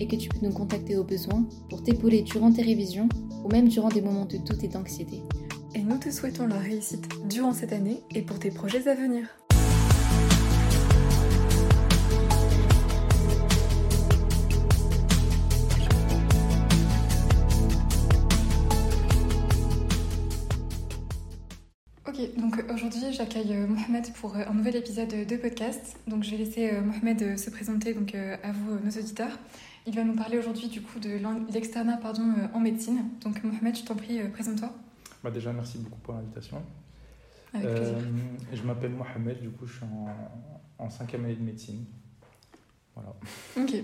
[0.00, 3.08] et que tu peux nous contacter au besoin pour t'épauler durant tes révisions
[3.44, 5.22] ou même durant des moments de doute et d'anxiété.
[5.74, 9.26] Et nous te souhaitons la réussite durant cette année et pour tes projets à venir.
[22.08, 25.98] Ok, donc aujourd'hui j'accueille euh, Mohamed pour euh, un nouvel épisode de podcast.
[26.06, 29.38] Donc je vais laisser euh, Mohamed se présenter donc à vous nos auditeurs.
[29.88, 31.18] Il va nous parler aujourd'hui du coup de
[31.52, 33.04] l'externat pardon en médecine.
[33.22, 34.70] Donc Mohamed, je t'en prie, présente-toi.
[35.24, 36.62] Bah déjà merci beaucoup pour l'invitation.
[37.54, 37.96] Avec plaisir.
[38.52, 41.84] je m'appelle Mohamed, du coup je suis en, en cinquième année de médecine.
[42.94, 43.14] Voilà.
[43.56, 43.74] Ok,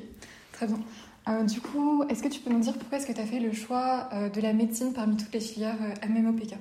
[0.52, 1.44] très bien.
[1.44, 3.52] du coup, est-ce que tu peux nous dire pourquoi est-ce que tu as fait le
[3.52, 6.54] choix de la médecine parmi toutes les filières MMOPK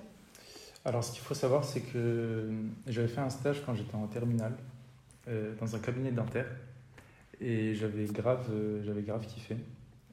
[0.85, 2.49] alors, ce qu'il faut savoir, c'est que
[2.87, 4.53] j'avais fait un stage quand j'étais en terminale
[5.29, 6.47] euh, dans un cabinet dentaire
[7.41, 9.57] et j'avais grave, euh, j'avais grave kiffé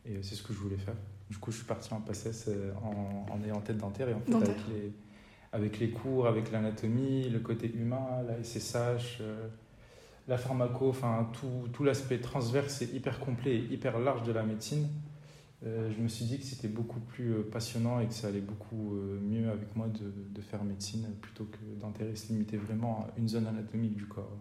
[0.04, 0.94] et c'est ce que je voulais faire.
[1.28, 4.20] Du coup, je suis parti en PACES euh, en, en ayant tête dentaire et en
[4.20, 4.92] fait, avec les,
[5.52, 9.22] avec les cours, avec l'anatomie, le côté humain, la SSH,
[10.28, 14.42] la pharmaco, enfin tout, tout l'aspect transverse et hyper complet et hyper large de la
[14.42, 14.88] médecine.
[15.66, 18.40] Euh, je me suis dit que c'était beaucoup plus euh, passionnant et que ça allait
[18.40, 23.00] beaucoup euh, mieux avec moi de, de faire médecine plutôt que d'intérêt se limiter vraiment
[23.00, 24.38] à une zone anatomique du corps.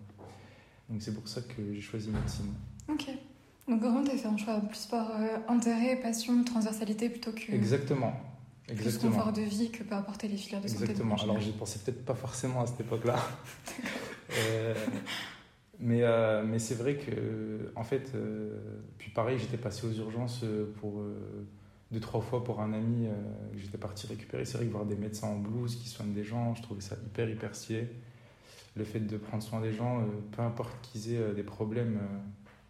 [0.90, 2.54] Donc c'est pour ça que j'ai choisi médecine.
[2.88, 3.06] Ok.
[3.68, 5.12] Donc vraiment, tu as fait un choix plus par
[5.48, 7.52] intérêt, passion, transversalité plutôt que.
[7.52, 8.14] Exactement.
[8.68, 9.12] Exactement.
[9.12, 10.84] Plus confort de vie que peut apporter les filières de santé.
[10.84, 11.16] Exactement.
[11.16, 13.18] Alors j'y pensais peut-être pas forcément à cette époque-là.
[15.80, 18.60] Mais, euh, mais c'est vrai que, en fait, euh,
[18.98, 21.02] puis pareil, j'étais passé aux urgences euh, pour
[21.92, 23.08] deux, trois fois pour un ami
[23.54, 24.46] que j'étais parti récupérer.
[24.46, 26.96] C'est vrai que voir des médecins en blouse qui soignent des gens, je trouvais ça
[27.06, 27.88] hyper, hyper stylé.
[28.76, 32.00] Le fait de prendre soin des gens, peu importe qu'ils aient des problèmes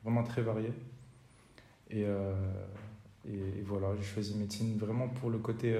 [0.04, 0.74] vraiment très variés.
[1.92, 2.06] Et,
[3.28, 5.78] et, voilà, j'ai choisi médecine vraiment pour le côté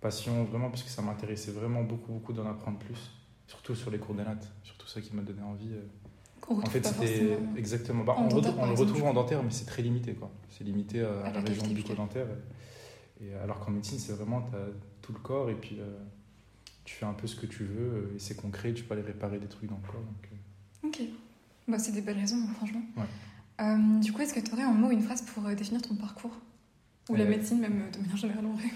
[0.00, 3.12] passion, vraiment parce que ça m'intéressait vraiment beaucoup, beaucoup d'en apprendre plus
[3.50, 4.22] surtout sur les cours de
[4.62, 5.72] surtout ça qui m'a donné envie.
[5.72, 6.54] Euh.
[6.54, 8.04] en fait, c'était exactement.
[8.04, 10.30] Bah, on, le retrouve en dentaire, mais c'est très limité, quoi.
[10.48, 12.26] C'est limité à, la, région bucco-dentaire.
[13.20, 14.70] Et, alors qu'en médecine, c'est vraiment, as
[15.02, 15.98] tout le corps et puis euh,
[16.84, 19.02] tu fais un peu ce que tu veux euh, et c'est concret, tu peux aller
[19.02, 20.00] réparer des trucs dans le corps.
[20.02, 20.28] Donc,
[20.82, 21.00] Ok,
[21.68, 22.82] bah, c'est des belles raisons, hein, franchement.
[24.00, 26.36] du coup, est-ce que tu aurais un mot une phrase pour définir ton parcours?
[27.08, 28.68] Ou la médecine, même de manière générale, en vrai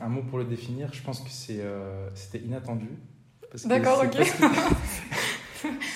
[0.00, 2.88] Un mot pour le définir, je pense que c'était inattendu.
[3.64, 4.26] D'accord, ok.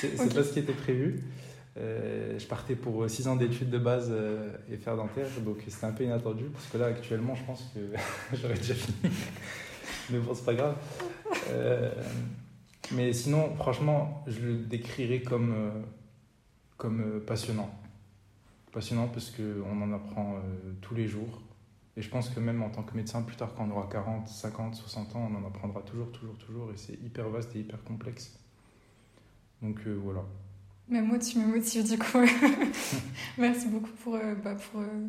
[0.00, 1.22] C'est pas, ce qui était prévu.
[1.76, 5.86] Euh, je partais pour 6 ans d'études de base euh, et faire dentaire, donc c'était
[5.86, 7.80] un peu inattendu, parce que là, actuellement, je pense que
[8.36, 8.96] j'aurais déjà fini.
[10.10, 10.76] Mais bon, c'est pas grave.
[11.50, 11.90] Euh,
[12.92, 15.54] mais sinon, franchement, je le décrirais comme,
[16.76, 17.70] comme passionnant.
[18.72, 20.36] Passionnant parce qu'on en apprend
[20.80, 21.40] tous les jours.
[21.96, 24.28] Et je pense que même en tant que médecin, plus tard, quand on aura 40,
[24.28, 26.70] 50, 60 ans, on en apprendra toujours, toujours, toujours.
[26.72, 28.36] Et c'est hyper vaste et hyper complexe.
[29.62, 30.24] Donc euh, voilà.
[30.88, 32.18] Mais moi, tu me motives du coup.
[33.38, 35.06] Merci beaucoup pour, euh, bah, pour, euh,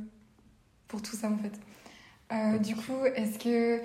[0.88, 2.60] pour tout ça en fait.
[2.60, 3.82] du coup, est-ce que.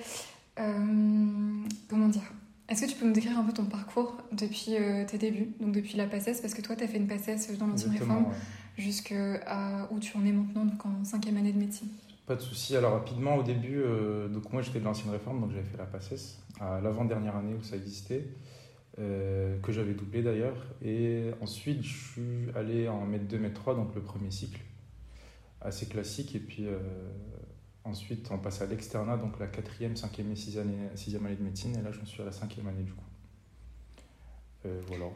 [1.89, 2.33] Comment dire?
[2.69, 4.77] Est-ce que tu peux nous décrire un peu ton parcours depuis
[5.09, 7.67] tes débuts, donc depuis la PACES Parce que toi, tu as fait une PACES dans
[7.67, 8.35] l'ancienne réforme ouais.
[8.79, 11.89] jusqu'à où tu en es maintenant, donc en cinquième année de médecine.
[12.31, 12.77] Pas de souci.
[12.77, 15.85] Alors rapidement, au début, euh, donc moi j'étais de l'ancienne réforme, donc j'avais fait la
[15.85, 18.25] PACES à l'avant-dernière année où ça existait,
[19.01, 20.65] euh, que j'avais doublé d'ailleurs.
[20.81, 24.61] Et ensuite, je suis allé en m 2, m 3, donc le premier cycle,
[25.61, 26.37] assez classique.
[26.37, 26.79] Et puis euh,
[27.85, 31.43] ensuite, on passe à l'externat, donc la quatrième, cinquième et sixième année, sixième année de
[31.43, 31.77] médecine.
[31.77, 33.05] Et là, je suis à la cinquième année du coup.
[34.87, 35.07] voilà.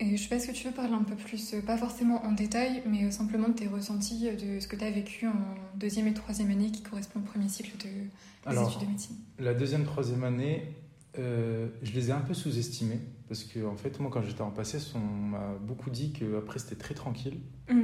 [0.00, 2.24] Et je sais pas, est-ce que tu veux parler un peu plus, euh, pas forcément
[2.24, 5.26] en détail, mais euh, simplement de tes ressentis, euh, de ce que tu as vécu
[5.26, 9.16] en deuxième et troisième année qui correspond au premier cycle de, des études de médecine
[9.38, 10.74] La deuxième, troisième année,
[11.16, 14.78] je les ai un peu sous-estimés, parce que en fait, moi, quand j'étais en passé,
[14.94, 17.38] on m'a beaucoup dit qu'après, c'était très tranquille.
[17.68, 17.82] Mmh.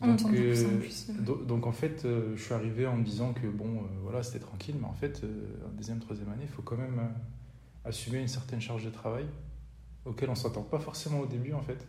[0.00, 0.64] Donc, en plus,
[1.46, 2.06] donc, en fait,
[2.36, 5.22] je suis arrivé en me disant que bon, voilà, c'était tranquille, mais en fait,
[5.66, 7.00] en deuxième, troisième année, il faut quand même
[7.84, 9.24] assumer une certaine charge de travail
[10.04, 11.86] auquel on s'attend pas forcément au début en fait.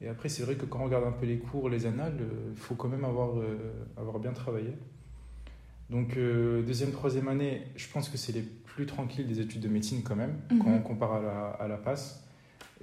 [0.00, 2.18] Et après, c'est vrai que quand on regarde un peu les cours, les annales,
[2.50, 3.34] il faut quand même avoir,
[3.96, 4.76] avoir bien travaillé.
[5.90, 10.02] Donc, deuxième, troisième année, je pense que c'est les plus tranquilles des études de médecine
[10.02, 10.74] quand même, quand Mhm.
[10.76, 12.24] on compare à la, à la passe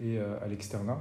[0.02, 1.00] et à l'externat.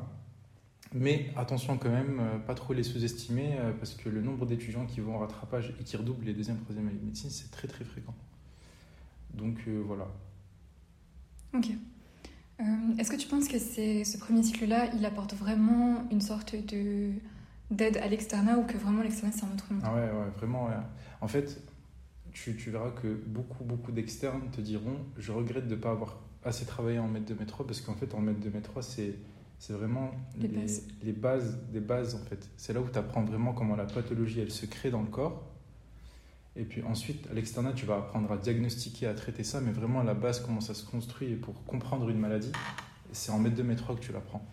[0.94, 4.86] Mais attention quand même, euh, pas trop les sous-estimer, euh, parce que le nombre d'étudiants
[4.86, 7.68] qui vont au rattrapage et qui redoublent les deuxième, troisième années de médecine, c'est très
[7.68, 8.14] très fréquent.
[9.34, 10.08] Donc euh, voilà.
[11.54, 11.68] Ok.
[12.60, 12.64] Euh,
[12.98, 17.10] Est-ce que tu penses que ce premier cycle-là, il apporte vraiment une sorte de
[17.70, 19.82] d'aide à l'externat ou que vraiment l'externat c'est un autre monde?
[19.84, 20.66] Ah ouais, ouais, vraiment.
[20.66, 20.72] ouais.
[21.20, 21.60] En fait,
[22.32, 26.18] tu, tu verras que beaucoup, beaucoup d'externes te diront Je regrette de ne pas avoir
[26.44, 29.14] assez travaillé en maître de métro, parce qu'en fait, en maître de métro, c'est.
[29.58, 30.82] C'est vraiment Les les, bases.
[31.02, 32.48] les bases des bases en fait.
[32.56, 35.44] C'est là où tu apprends vraiment comment la pathologie elle se crée dans le corps.
[36.56, 40.00] Et puis ensuite, à l'externat, tu vas apprendre à diagnostiquer, à traiter ça, mais vraiment
[40.00, 42.50] à la base, comment ça se construit et pour comprendre une maladie,
[43.12, 44.44] c'est en maître de métro que tu l'apprends.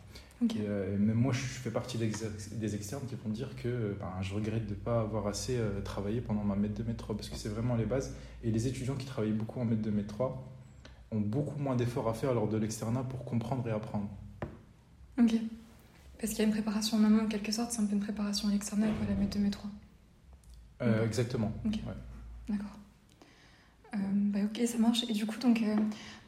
[0.44, 0.56] Ok.
[0.56, 3.68] Et, euh, même moi, je fais partie des ex- des externes qui vont dire que
[3.70, 6.84] euh, ben, je regrette de ne pas avoir assez euh, travaillé pendant ma maître de
[6.88, 8.14] métro, parce que c'est vraiment les bases.
[8.44, 10.32] Et les étudiants qui travaillent beaucoup en maître de métro
[11.12, 14.10] ont beaucoup moins d'efforts à faire lors de l'externat pour comprendre et apprendre.
[15.20, 15.34] Ok.
[16.20, 18.00] Parce qu'il y a une préparation en amont en quelque sorte, c'est un peu une
[18.02, 19.68] préparation à l'externat pour la mettre de métro.
[20.82, 21.06] Euh, Ok.
[21.08, 21.52] Exactement.
[21.66, 21.74] Ok.
[21.74, 21.94] Ouais.
[22.50, 22.78] D'accord.
[23.94, 25.04] Euh, bah ok, ça marche.
[25.10, 25.76] Et du coup, donc, euh,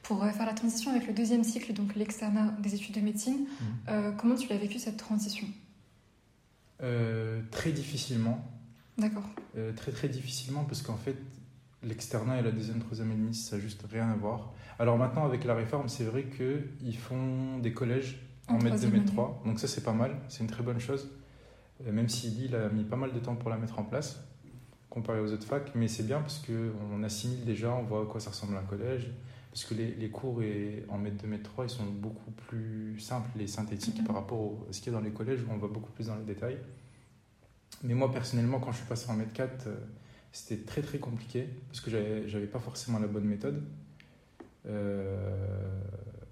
[0.04, 3.40] pour euh, faire la transition avec le deuxième cycle, donc l'externat des études de médecine,
[3.40, 3.68] Mhm.
[3.90, 5.48] euh, comment tu l'as vécu cette transition?
[6.84, 8.40] Euh, très difficilement.
[8.98, 9.28] D'accord.
[9.58, 11.16] Euh, très très difficilement parce qu'en fait
[11.84, 14.54] l'externat et la deuxième troisième année ça n'a juste rien à voir.
[14.80, 18.92] Alors maintenant avec la réforme c'est vrai qu'ils font des collèges en, maître 2 troisième
[18.92, 19.12] maître année.
[19.14, 21.10] 3 donc ça c'est pas mal, c'est une très bonne chose.
[21.86, 24.24] Euh, même si Lille a mis pas mal de temps pour la mettre en place
[24.90, 28.20] comparé aux autres facs mais c'est bien parce qu'on assimile déjà, on voit à quoi
[28.20, 29.12] ça ressemble un collège
[29.52, 33.00] parce que les, les cours et, en maître 2 maître 3 ils sont beaucoup plus
[33.00, 35.58] simples et synthétiques par rapport à ce qu'il y a dans les collèges où on
[35.58, 36.58] va beaucoup plus dans les détails.
[37.84, 39.76] Mais moi, personnellement, quand je suis passé en Med 4, euh,
[40.32, 43.64] c'était très très compliqué parce que j'avais j'avais pas forcément la bonne méthode.
[44.66, 45.82] Euh,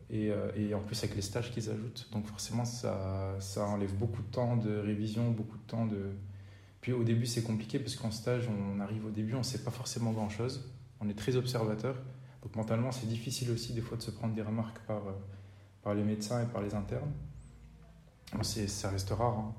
[0.09, 2.07] et, euh, et en plus, avec les stages qu'ils ajoutent.
[2.11, 6.11] Donc, forcément, ça, ça enlève beaucoup de temps de révision, beaucoup de temps de.
[6.81, 9.71] Puis au début, c'est compliqué parce qu'en stage, on arrive au début, on sait pas
[9.71, 10.71] forcément grand chose.
[11.01, 11.95] On est très observateur.
[12.43, 15.11] Donc, mentalement, c'est difficile aussi des fois de se prendre des remarques par, euh,
[15.81, 17.11] par les médecins et par les internes.
[18.33, 19.39] Bon, ça reste rare.
[19.39, 19.53] hein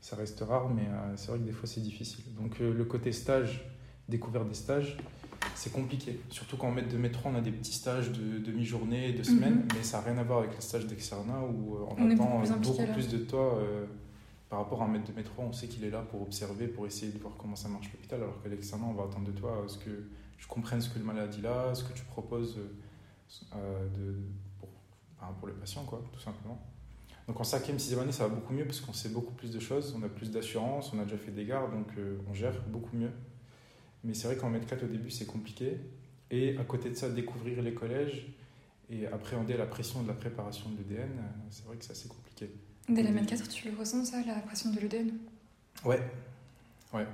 [0.00, 2.24] ça reste rare, mais euh, c'est vrai que des fois c'est difficile.
[2.36, 3.64] Donc le côté stage,
[4.08, 4.96] découverte des stages,
[5.58, 6.20] c'est compliqué.
[6.30, 9.56] Surtout quand on met de métro, on a des petits stages de demi-journée, de semaine,
[9.56, 9.68] Mhm.
[9.74, 12.38] mais ça n'a rien à voir avec les stages d'externat où euh, on, attend beaucoup
[12.38, 12.92] plus euh, impliqué, beaucoup là.
[12.94, 13.86] plus de toi euh,
[14.48, 15.42] par rapport à un maître de métro.
[15.42, 18.22] On sait qu'il est là pour observer, pour essayer de voir comment ça marche l'hôpital,
[18.22, 19.90] alors qu'à l'externat, on va attendre de toi ce que
[20.38, 22.56] je comprenne ce que le maladie a, ce que tu proposes
[23.56, 24.14] euh, de,
[24.60, 24.68] pour,
[25.38, 26.58] pour le patient, quoi, tout simplement.
[27.26, 29.60] Donc en cinquième, sixième année, ça va beaucoup mieux parce qu'on sait beaucoup plus de
[29.60, 32.54] choses, on a plus d'assurance, on a déjà fait des gardes, donc euh, on gère
[32.68, 33.10] beaucoup mieux.
[34.04, 35.78] Mais c'est vrai qu'en Med 4 au début, c'est compliqué.
[36.30, 38.26] Et à côté de ça, découvrir les collèges
[38.90, 41.10] et appréhender la pression de la préparation de l'EDN,
[41.50, 42.50] c'est vrai que c'est assez compliqué.
[42.88, 45.10] Dès la MED 4, tu le ressens ça, la pression de l'EDN
[45.84, 46.00] Ouais,
[46.94, 47.06] ouais.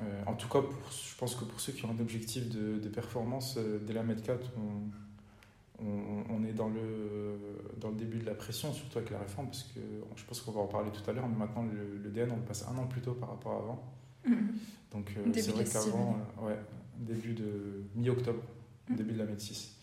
[0.00, 2.78] Euh, en tout cas, pour, je pense que pour ceux qui ont un objectif de,
[2.78, 7.38] de performance, euh, dès la Med 4, on, on, on est dans le,
[7.78, 9.80] dans le début de la pression, surtout avec la réforme, parce que
[10.16, 12.36] je pense qu'on va en parler tout à l'heure, mais maintenant le, le DN, on
[12.36, 13.92] le passe un an plus tôt par rapport à avant.
[14.24, 14.54] Mhm.
[14.92, 16.58] Donc euh, c'est vrai qu'avant, euh, ouais,
[16.98, 18.42] début de mi-octobre,
[18.88, 18.96] Mhm.
[18.96, 19.76] début de la 6.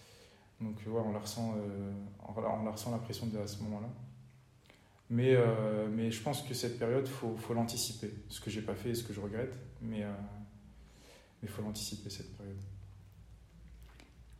[0.61, 1.55] Donc euh, ouais, on la ressent,
[2.27, 3.89] on, la- on la ressent la pression à ce moment-là.
[5.09, 8.13] Mais, euh, mais je pense que cette période, il faut, faut l'anticiper.
[8.29, 10.03] Ce que j'ai pas fait et ce que je regrette, mais
[11.41, 12.57] il faut l'anticiper cette période.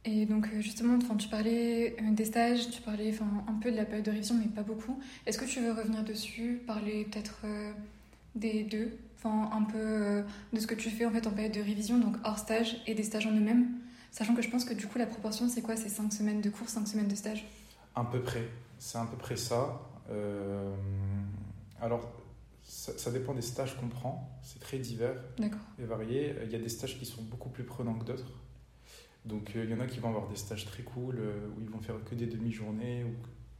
[0.06, 3.86] Et donc justement, enfin, tu parlais des stages, tu parlais enfin, un peu de la
[3.86, 5.00] période de révision, mais pas beaucoup.
[5.26, 7.74] Est-ce que tu veux revenir dessus, parler peut-être euh,
[8.36, 10.24] des deux, enfin un peu euh,
[10.54, 12.96] de ce que tu fais en fait en période de révision, donc hors stage et
[12.96, 13.68] des stages en eux-mêmes,
[14.12, 15.76] sachant que je pense que du coup la proportion c'est quoi?
[15.76, 17.46] C'est 5 semaines de cours, 5 semaines de stage?
[17.96, 18.48] À peu près,
[18.78, 19.82] c'est à peu près ça.
[20.10, 20.74] Euh,
[21.82, 22.12] alors,
[22.64, 25.22] ça, ça dépend des stages qu'on prend, c'est très divers.
[25.80, 26.36] Et variés.
[26.46, 28.32] Il y a des stages qui sont beaucoup plus prenants que d'autres.
[29.26, 31.20] Donc euh, il y en a qui vont avoir des stages très cool,
[31.56, 33.14] où ils vont faire que des demi-journées ou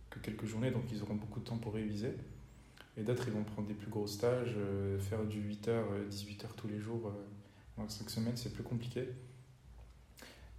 [0.10, 2.14] que quelques journées, donc ils auront beaucoup de temps pour réviser.
[3.00, 5.72] Et d'autres, ils vont prendre des plus gros stages, euh, faire du 8h,
[6.10, 7.12] 18h tous les jours, euh,
[7.76, 9.08] pendant 5 semaines, c'est plus compliqué.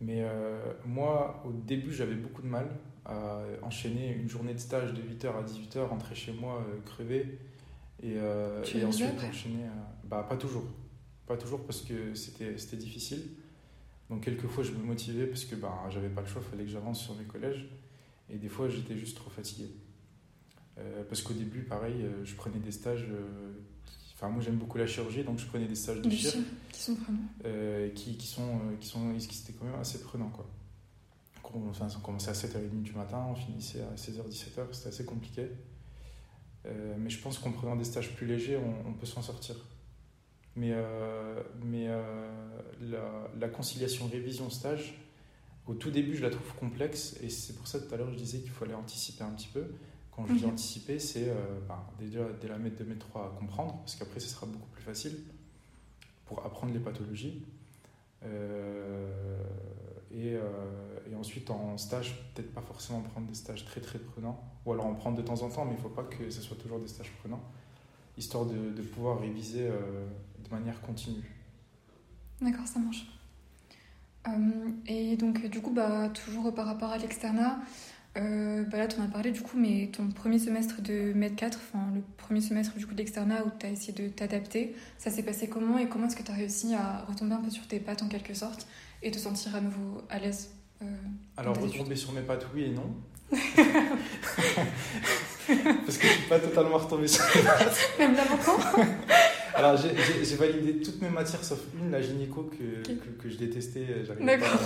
[0.01, 2.67] Mais euh, moi, au début, j'avais beaucoup de mal
[3.05, 7.39] à enchaîner une journée de stage de 8h à 18h, rentrer chez moi euh, crevé,
[8.03, 9.65] et, euh, ensuite enchaîner.
[9.65, 9.69] euh,
[10.05, 10.65] bah, pas toujours.
[11.27, 13.23] Pas toujours parce que c'était c'était difficile.
[14.09, 16.71] Donc, quelquefois, je me motivais parce que bah, j'avais pas le choix, il fallait que
[16.71, 17.69] j'avance sur mes collèges.
[18.31, 19.69] Et des fois, j'étais juste trop fatigué.
[20.81, 23.07] Euh, parce qu'au début, pareil, euh, je prenais des stages.
[23.11, 23.53] euh,
[24.15, 26.43] Enfin, moi, j'aime beaucoup la chirurgie, donc je prenais des stages de Des chir chiens
[26.73, 27.91] qui sont prenants.
[27.95, 30.47] qui, qui sont, qui sont, qui c'était quand même assez prenant, quoi.
[31.55, 35.05] On, enfin, on commençait à 7h30 du matin, on finissait à 16h, 17h, c'était assez
[35.07, 35.49] compliqué.
[36.67, 39.57] Euh, mais je pense qu'en prenant des stages plus légers, on, on peut s'en sortir.
[40.55, 42.31] Mais, euh, mais euh,
[42.83, 44.99] la, la conciliation révision-stage,
[45.67, 48.17] au tout début, je la trouve complexe, et c'est pour ça tout à l'heure je
[48.19, 49.65] disais qu'il fallait anticiper un petit peu.
[50.27, 50.51] Quand je dis Mhm.
[50.53, 51.35] anticiper, c'est euh,
[51.69, 54.69] ben, déjà dès la mètre 2, mètre 3 à comprendre, parce qu'après ce sera beaucoup
[54.69, 55.17] plus facile
[56.27, 57.43] pour apprendre les pathologies.
[58.25, 59.43] Euh,
[60.13, 60.41] et, euh,
[61.11, 64.87] et ensuite en stage, peut-être pas forcément prendre des stages très très prenants, ou alors
[64.87, 66.81] en prendre de temps en temps, mais il ne faut pas que ce soit toujours
[66.81, 67.41] des stages prenants,
[68.19, 71.25] histoire de, de pouvoir réviser de manière continue.
[72.43, 73.07] D'accord, ça marche.
[74.29, 77.59] Euh, et donc, du coup, bah, toujours par rapport à l'externat,
[78.17, 81.37] euh, bah là, tu en as parlé, du coup, mais ton premier semestre de Med
[81.37, 84.75] 4, enfin, le premier semestre du coup de l'externat où tu as essayé de t'adapter,
[84.99, 87.51] ça s'est passé comment et comment est-ce que tu as réussi à retomber un peu
[87.51, 88.67] sur tes pattes en quelque sorte
[89.03, 90.51] et te sentir à nouveau à l'aise
[90.83, 90.87] euh,
[91.37, 92.95] Alors retomber sur mes pattes, oui et non.
[95.87, 97.91] Parce que je suis pas totalement retombé sur mes pattes.
[97.99, 98.59] Même là maintenant
[99.55, 102.99] Alors j'ai- validé toutes mes matières sauf une, la gynéco, que, Ok.
[102.99, 104.05] que, que je détestais.
[104.05, 104.61] J'arrivais D'accord.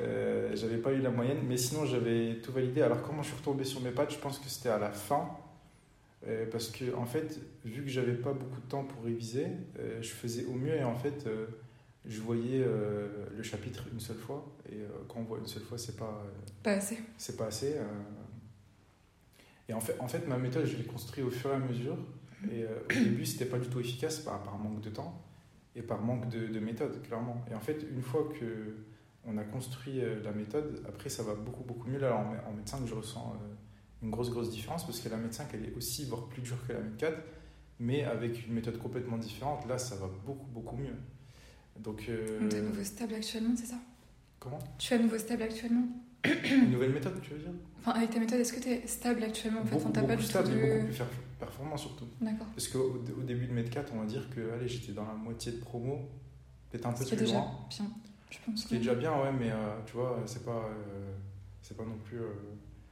[0.00, 2.82] Euh, J'avais pas eu la moyenne, mais sinon j'avais tout validé.
[2.82, 4.12] Alors comment je suis retombé sur mes pattes?
[4.12, 5.28] Je pense que c'était à la fin.
[6.28, 9.46] euh, parce que en fait, vu que j'avais pas beaucoup de temps pour réviser,
[9.78, 11.26] euh, je faisais au mieux et en fait,
[12.06, 12.64] je voyais
[13.36, 14.44] le chapitre une seule fois.
[14.70, 16.24] Et quand on voit une seule fois, c'est pas,
[16.62, 16.98] Pas assez.
[17.16, 17.76] c'est pas assez.
[19.68, 21.96] Et en fait, en fait, ma méthode, je l'ai construite au fur et à mesure.
[22.52, 25.20] Et au début, c'était pas du tout efficace par, par manque de temps
[25.76, 27.44] et par manque de, de méthode, clairement.
[27.50, 28.74] Et en fait, une fois que
[29.24, 31.98] on a construit euh, la méthode, après, ça va beaucoup, beaucoup mieux.
[31.98, 33.54] Là, en, médecin, que je ressens euh,
[34.02, 36.72] une grosse, grosse différence parce que la médecin, elle est aussi, voire plus dure que
[36.72, 37.16] la méd 4,
[37.80, 39.66] mais avec une méthode complètement différente.
[39.68, 40.96] Là, ça va beaucoup, beaucoup mieux.
[41.78, 43.78] Donc, euh, Donc, t'es à nouveau stable actuellement, c'est ça?
[44.38, 44.58] Comment?
[44.78, 45.86] Tu es à nouveau stable actuellement?
[46.24, 47.52] Une nouvelle méthode, tu veux dire?
[47.78, 49.76] Enfin, avec ta méthode, est-ce que tu es stable actuellement en fait?
[49.76, 50.54] Beaucoup, pas beaucoup tout stable de...
[50.54, 51.02] et beaucoup plus
[51.38, 52.06] performant surtout.
[52.20, 52.46] D'accord.
[52.54, 55.14] Parce qu'au au début de Med 4, on va dire que allez, j'étais dans la
[55.14, 56.08] moitié de promo,
[56.70, 57.50] peut-être un peu plus déjà loin.
[57.70, 57.86] bien,
[58.32, 58.62] je pense.
[58.62, 61.12] Ce qui est déjà bien, ouais, mais euh, tu vois, c'est pas, euh,
[61.62, 62.18] c'est pas non plus.
[62.18, 62.32] euh,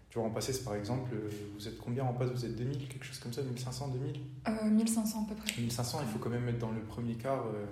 [0.08, 1.12] tu vois, en passé, par exemple,
[1.54, 2.30] vous êtes combien en passe?
[2.30, 5.60] Vous êtes 2000, quelque chose comme ça 1500, 2000 Euh, 1500 à peu près.
[5.60, 7.64] 1500, il faut quand même être dans le premier quart, euh,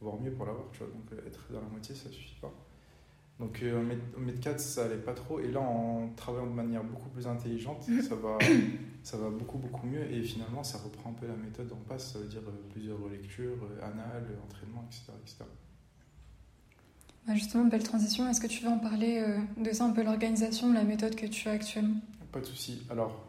[0.00, 0.88] voire mieux pour l'avoir, tu vois.
[0.88, 2.52] Donc euh, être dans la moitié, ça suffit pas.
[3.38, 5.38] Donc en Med 4, ça allait pas trop.
[5.40, 8.38] Et là, en travaillant de manière beaucoup plus intelligente, ça, va,
[9.04, 10.10] ça va beaucoup, beaucoup mieux.
[10.10, 12.14] Et finalement, ça reprend un peu la méthode en passe.
[12.14, 12.40] Ça veut dire
[12.72, 15.12] plusieurs relectures, euh, annales, entraînement, etc.
[15.22, 15.44] etc.
[17.26, 18.28] Bah, justement, belle transition.
[18.28, 21.26] Est-ce que tu veux en parler euh, de ça, un peu l'organisation, la méthode que
[21.26, 21.96] tu as actuellement?
[22.30, 22.82] Pas de souci.
[22.88, 23.26] Alors,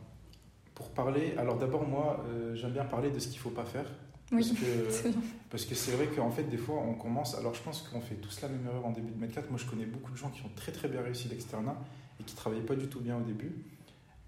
[0.76, 3.86] pour parler, alors d'abord, moi, euh, j'aime bien parler de ce qu'il faut pas faire.
[4.32, 5.22] Oui, Parce que c'est bien.
[5.50, 7.36] Parce que c'est vrai qu'en fait, des fois, on commence.
[7.36, 9.50] Alors, je pense qu'on fait tous la même erreur en début de Med 4.
[9.50, 11.76] Moi, je connais beaucoup de gens qui ont très très bien réussi l'externat
[12.20, 13.52] et qui travaillaient pas du tout bien au début.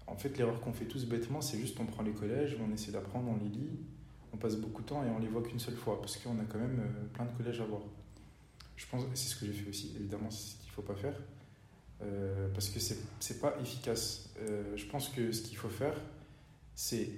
[0.08, 2.90] En fait, l'erreur qu'on fait tous bêtement, c'est juste on prend les collèges, on essaie
[2.90, 3.70] d'apprendre, on les lit,
[4.32, 6.44] on passe beaucoup de temps et on les voit qu'une seule fois parce qu'on a
[6.48, 7.82] quand même euh, plein de collèges à voir.
[8.80, 9.94] Je pense c'est ce que j'ai fait aussi.
[9.94, 11.14] Évidemment, c'est ce qu'il faut pas faire
[12.00, 14.30] euh, parce que c'est c'est pas efficace.
[14.38, 15.94] Euh, je pense que ce qu'il faut faire,
[16.74, 17.10] c'est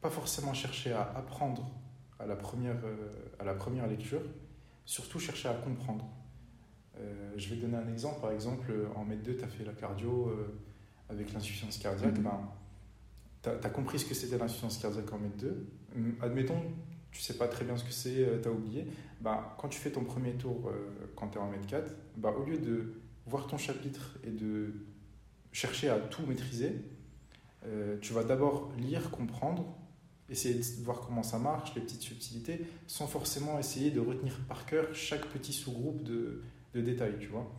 [0.00, 1.70] pas forcément chercher à apprendre
[2.18, 4.22] à la première, euh, à la première lecture,
[4.86, 6.08] surtout chercher à comprendre.
[7.36, 8.20] Je vais donner un exemple.
[8.20, 10.36] Par exemple, en Med 2, tu as fait la cardio
[11.08, 12.18] avec l'insuffisance cardiaque.
[12.18, 12.24] Mhm.
[12.24, 12.40] Ben,
[13.42, 15.66] tu as, compris ce que c'était l'insuffisance cardiaque en Med 2.
[15.96, 16.62] Hum, Admettons,
[17.12, 18.86] tu sais pas très bien ce que c'est, tu as oublié.
[19.20, 22.30] Ben, quand tu fais ton premier tour euh, quand tu es en Med 4, ben,
[22.30, 22.94] au lieu de
[23.26, 24.72] voir ton chapitre et de
[25.52, 26.74] chercher à tout maîtriser,
[27.66, 29.76] euh, tu vas d'abord lire, comprendre,
[30.30, 34.64] essayer de voir comment ça marche, les petites subtilités, sans forcément essayer de retenir par
[34.64, 37.52] cœur chaque petit sous-groupe de, de détails, tu vois.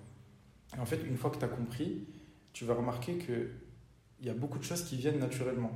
[0.76, 2.08] Et en fait, une fois que tu as compris,
[2.54, 3.52] tu vas remarquer qu'il
[4.22, 5.72] y a beaucoup de choses qui viennent naturellement.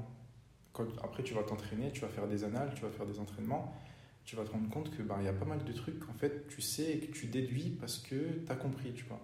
[0.75, 3.73] Quand, après, tu vas t'entraîner, tu vas faire des annales, tu vas faire des entraînements,
[4.25, 6.13] tu vas te rendre compte que ben, il y a pas mal de trucs qu'en
[6.13, 8.15] fait tu sais et que tu déduis parce que
[8.45, 9.21] tu as compris, tu vois.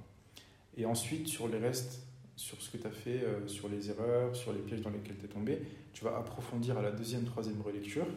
[0.77, 2.03] Et ensuite, sur les restes,
[2.38, 5.17] sur ce que tu as fait, euh, sur les erreurs, sur les pièges dans lesquels
[5.17, 8.08] tu es tombé, tu vas approfondir à la deuxième, troisième relecture.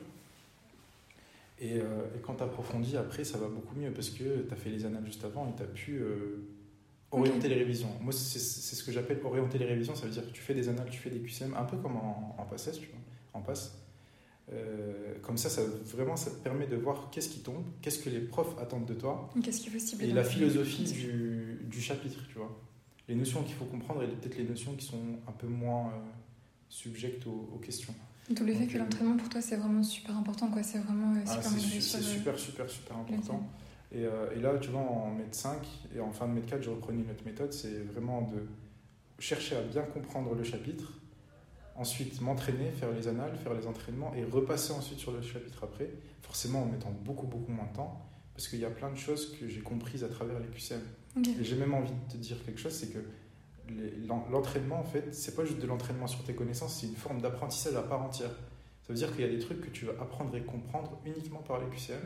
[1.58, 4.56] Et, euh, et quand tu approfondis, après, ça va beaucoup mieux parce que tu as
[4.56, 6.44] fait les annales juste avant et tu as pu euh,
[7.10, 7.52] orienter Ok.
[7.52, 7.90] les révisions.
[8.00, 9.94] Moi, c'est ce que j'appelle orienter les révisions.
[9.94, 11.96] Ça veut dire que tu fais des annales, tu fais des QCM, un peu comme
[11.96, 13.03] en, en tu vois,
[13.34, 13.76] en passe.
[14.52, 18.10] Euh, comme ça, ça, vraiment, ça te permet de voir qu'est-ce qui tombe, qu'est-ce que
[18.10, 22.20] les profs attendent de toi Qu'est-ce qu'il faut cibler et la philosophie du, du chapitre,
[22.28, 22.54] tu vois.
[23.08, 25.98] Les notions qu'il faut comprendre et peut-être les notions qui sont un peu moins euh,
[26.68, 27.94] subjectes aux, aux questions.
[28.30, 30.62] D'où le fait que l'entraînement pour toi c'est vraiment super important, quoi.
[30.62, 33.48] C'est vraiment euh, Ah, super c'est su- euh, super, super, super important.
[33.92, 35.58] Et, euh, et là, tu vois, en mètre 5
[35.94, 38.42] et en fin de mètre 4, je reprenais une autre méthode, c'est vraiment de
[39.18, 40.92] chercher à bien comprendre le chapitre,
[41.76, 45.90] ensuite m'entraîner, faire les annales, faire les entraînements et repasser ensuite sur le chapitre après,
[46.22, 48.00] forcément en mettant beaucoup, beaucoup moins de temps,
[48.34, 50.80] parce qu'il y a plein de choses que j'ai comprises à travers les QCM.
[51.40, 52.98] Et j'ai même envie de te dire quelque chose, c'est que
[54.30, 57.76] l'entraînement, en fait, c'est pas juste de l'entraînement sur tes connaissances, c'est une forme d'apprentissage
[57.76, 58.30] à part entière.
[58.82, 61.38] Ça veut dire qu'il y a des trucs que tu vas apprendre et comprendre uniquement
[61.38, 62.00] par les QCM.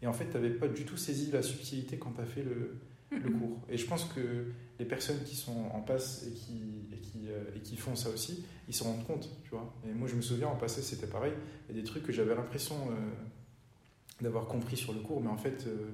[0.00, 2.42] Et en fait, tu n'avais pas du tout saisi la subtilité quand tu as fait
[2.42, 2.80] le,
[3.18, 3.60] le cours.
[3.68, 4.46] Et je pense que
[4.78, 8.08] les personnes qui sont en passe et qui, et qui, euh, et qui font ça
[8.10, 9.74] aussi, ils se rendent compte, tu vois.
[9.88, 11.32] Et moi, je me souviens, en passé, c'était pareil.
[11.68, 12.94] Il y a des trucs que j'avais l'impression euh,
[14.20, 15.90] d'avoir compris sur le cours, mais en fait, euh,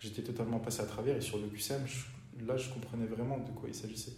[0.00, 1.16] j'étais totalement passé à travers.
[1.16, 4.12] Et sur le QCM, je- là, je comprenais vraiment de quoi il s'agissait.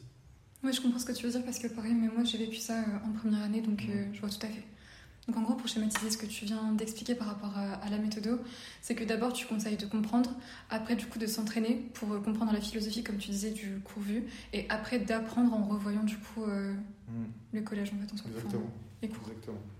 [0.64, 2.56] Oui, je comprends ce que tu veux dire parce que pareil, mais moi j'ai vécu
[2.56, 4.62] ça en première année, donc euh, je vois tout à fait.
[5.26, 8.40] Donc en gros, pour schématiser ce que tu viens d'expliquer par rapport à, la méthode,
[8.80, 10.30] c'est que d'abord tu conseilles de comprendre,
[10.70, 14.02] après du coup de s'entraîner pour euh, comprendre la philosophie, comme tu disais, du cours
[14.02, 16.74] vu, et après d'apprendre en revoyant du coup euh,
[17.52, 18.26] le collège en fait en soi.
[18.28, 18.70] Enfin, Exactement.
[19.02, 19.28] les cours.
[19.28, 19.58] Exactement.
[19.58, 19.76] Et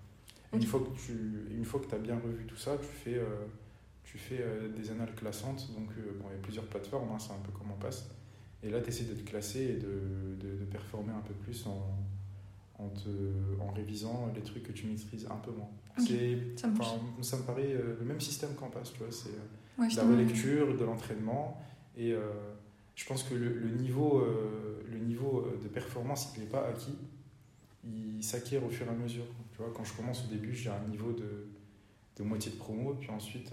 [0.53, 0.63] Ok.
[0.63, 1.13] Une fois que tu
[1.57, 3.47] une fois que as bien revu tout ça, tu fais, euh,
[4.05, 5.69] tu fais euh, des annales classantes.
[5.75, 5.89] Donc,
[6.21, 8.09] bon, il y a plusieurs plateformes, hein, c'est un peu comme on passe.
[8.63, 11.67] Et là, tu essaies de te classer et de, de, de performer un peu plus
[11.67, 11.99] en,
[12.79, 13.09] en, te,
[13.61, 15.71] en révisant les trucs que tu maîtrises un peu moins.
[15.99, 18.93] Ok, C'est, ça enfin, ça me paraît euh, le même système qu'en passe.
[18.93, 21.61] Tu vois, c'est euh, Ouais, de la relecture, de l'entraînement.
[21.97, 22.21] Et euh,
[22.95, 24.25] je pense que le, le niveau,
[24.91, 26.97] le niveau de performance, il n'est pas acquis.
[27.85, 29.27] Il s'acquiert au fur et à mesure.
[29.53, 31.47] Tu vois, quand je commence au début, j'ai un niveau de,
[32.17, 33.53] de moitié de promo, puis ensuite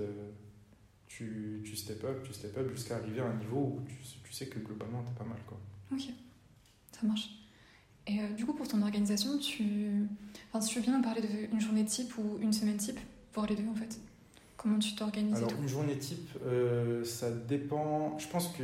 [1.08, 4.34] tu, tu step up, tu step up jusqu'à arriver à un niveau où tu, tu
[4.34, 5.38] sais que globalement, t'es pas mal.
[5.46, 5.60] Quoi.
[5.92, 6.04] Ok,
[6.92, 7.30] ça marche.
[8.08, 10.08] Et euh, du coup, pour ton organisation, tu...
[10.50, 13.00] Enfin, si tu veux bien nous parler d'une journée type ou une semaine type,
[13.34, 14.00] voir les deux en fait.
[14.58, 18.18] Comment tu t'organises Alors, une journée type, euh, ça dépend.
[18.20, 18.64] Je pense que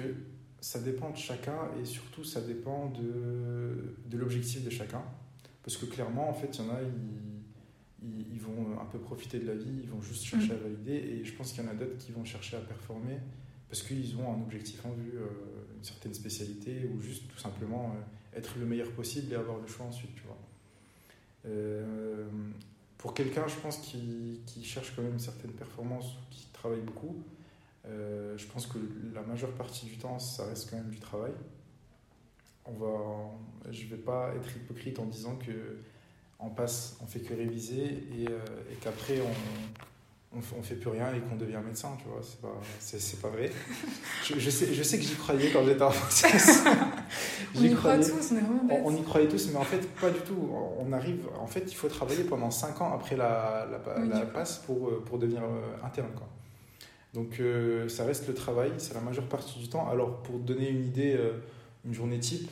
[0.61, 5.01] ça dépend de chacun et surtout, ça dépend de, de l'objectif de chacun.
[5.63, 9.39] Parce que clairement, en fait, il y en a, ils, ils, vont un peu profiter
[9.39, 10.93] de la vie, ils vont juste chercher à valider.
[10.93, 13.17] Et je pense qu'il y en a d'autres qui vont chercher à performer
[13.69, 15.27] parce qu'ils ont un objectif en vue, euh,
[15.77, 18.01] une certaine spécialité ou juste tout simplement euh,
[18.35, 20.37] être le meilleur possible et avoir le choix ensuite, tu vois.
[21.45, 22.27] Euh,
[22.97, 26.81] pour quelqu'un, je pense, qui, qui cherche quand même une certaine performance ou qui travaille
[26.81, 27.23] beaucoup,
[27.87, 28.77] euh, je pense que
[29.13, 31.31] la majeure partie du temps, ça reste quand même du travail.
[32.65, 35.79] On va, je ne vais pas être hypocrite en disant que
[36.39, 38.39] on passe, on fait que réviser et, euh,
[38.71, 39.33] et qu'après on,
[40.35, 42.19] on, on fait plus rien et qu'on devient médecin, tu vois.
[42.21, 43.49] C'est pas, c'est, c'est pas vrai.
[44.25, 46.63] Je, je sais, je sais que j'y croyais quand j'étais en process.
[47.55, 48.67] On y croit tous, on est vraiment.
[48.69, 50.51] On, on y croyait tous, mais en fait, pas du tout.
[50.77, 54.59] On arrive, en fait, il faut travailler pendant 5 ans après la, la, Oui, passe
[54.59, 56.11] pour, euh, pour devenir euh, interne.
[56.15, 56.27] Quoi.
[57.15, 59.89] Donc, euh, ça reste le travail, c'est la majeure partie du temps.
[59.89, 61.31] Alors, pour donner une idée, euh,
[61.85, 62.51] une journée type,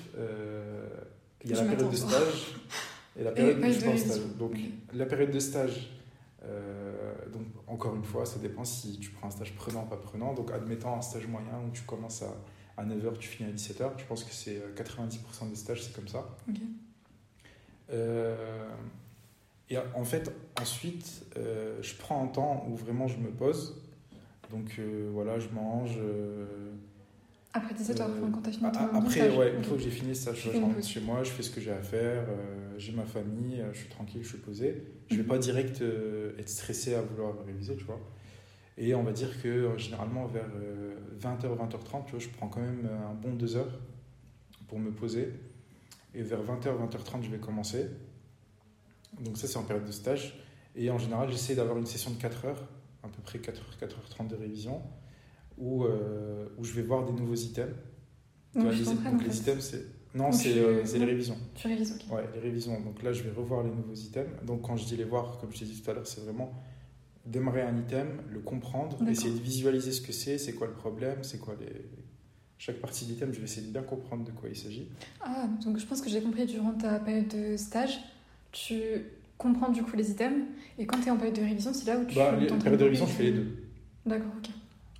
[1.43, 2.55] il y a Je la période de stage
[3.19, 3.97] et la période je révision.
[3.97, 4.21] stage.
[4.39, 4.53] Donc,
[4.95, 5.91] la période de stage,
[6.47, 9.97] euh, donc, encore une fois, ça dépend si tu prends un stage prenant ou pas
[9.97, 10.33] prenant.
[10.33, 12.36] Donc, admettant un stage moyen où tu commences à,
[12.77, 15.93] à 9h, tu finis à 17h, je pense que c'est euh, 90% des stages, c'est
[15.93, 16.27] comme ça.
[17.91, 18.69] Euh,
[19.69, 23.81] et en fait, ensuite, euh, je prends un temps où vraiment je me pose.
[24.49, 25.97] Donc euh, voilà, je mange.
[27.57, 29.89] Après 17 heures, euh, enfin, quand t'as fini ton, après, ouais, une fois que j'ai
[29.89, 32.75] fini ça, je, je rentre chez moi, je fais ce que j'ai à faire, euh,
[32.77, 34.83] j'ai ma famille, euh, je suis tranquille, je suis posé.
[35.09, 35.27] Je vais Mhm.
[35.27, 37.99] pas direct euh, être stressé à vouloir réviser, tu vois.
[38.77, 40.49] Et on va dire que généralement vers
[41.19, 43.79] 20h, 20h30, tu vois, je prends quand même un bon 2 heures
[44.67, 45.33] pour me poser.
[46.13, 47.87] Et vers 20h, 20h30, je vais commencer.
[49.19, 50.35] Donc ça, c'est en période de stage.
[50.75, 52.67] Et en général, j'essaie d'avoir une session de 4 heures,
[53.01, 54.79] à peu près 4 heures, 4h30 de révision,
[55.57, 57.73] où, euh, où je vais voir des nouveaux items.
[58.55, 59.85] Donc, les, donc en items, c'est...
[60.15, 61.37] Non, c'est euh, les révisions.
[61.53, 62.15] Tu révises, ok.
[62.15, 62.79] Ouais, les révisions.
[62.81, 64.29] Donc là, je vais revoir les nouveaux items.
[64.45, 66.53] Donc quand je dis les voir, comme je t'ai dit tout à l'heure, c'est vraiment
[67.25, 71.23] démarrer un item, le comprendre, essayer de visualiser ce que c'est, c'est quoi le problème,
[71.23, 71.67] c'est quoi les...
[72.57, 74.87] Chaque partie d'item, je vais essayer de bien comprendre de quoi il s'agit.
[75.21, 77.99] Ah, donc je pense que j'ai compris durant ta période de stage,
[78.51, 78.79] tu
[79.37, 80.45] comprends du coup les items,
[80.79, 82.15] et quand tu es en période de révision, c'est là où tu.
[82.15, 83.57] Bah, les t'entraînes périodes de révision, je fais les deux.
[84.05, 84.49] D'accord, ok.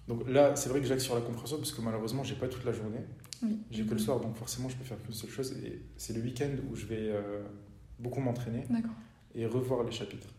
[0.08, 2.64] Donc là, c'est vrai que j'axe sur la compréhension parce que malheureusement, j'ai pas toute
[2.64, 3.02] la journée.
[3.44, 3.60] Oui.
[3.72, 5.52] J'ai que le soir, donc forcément, je peux faire qu'une seule chose.
[5.64, 7.44] Et c'est le week-end où je vais euh,
[8.00, 8.64] beaucoup m'entraîner
[9.36, 10.30] et revoir les chapitres.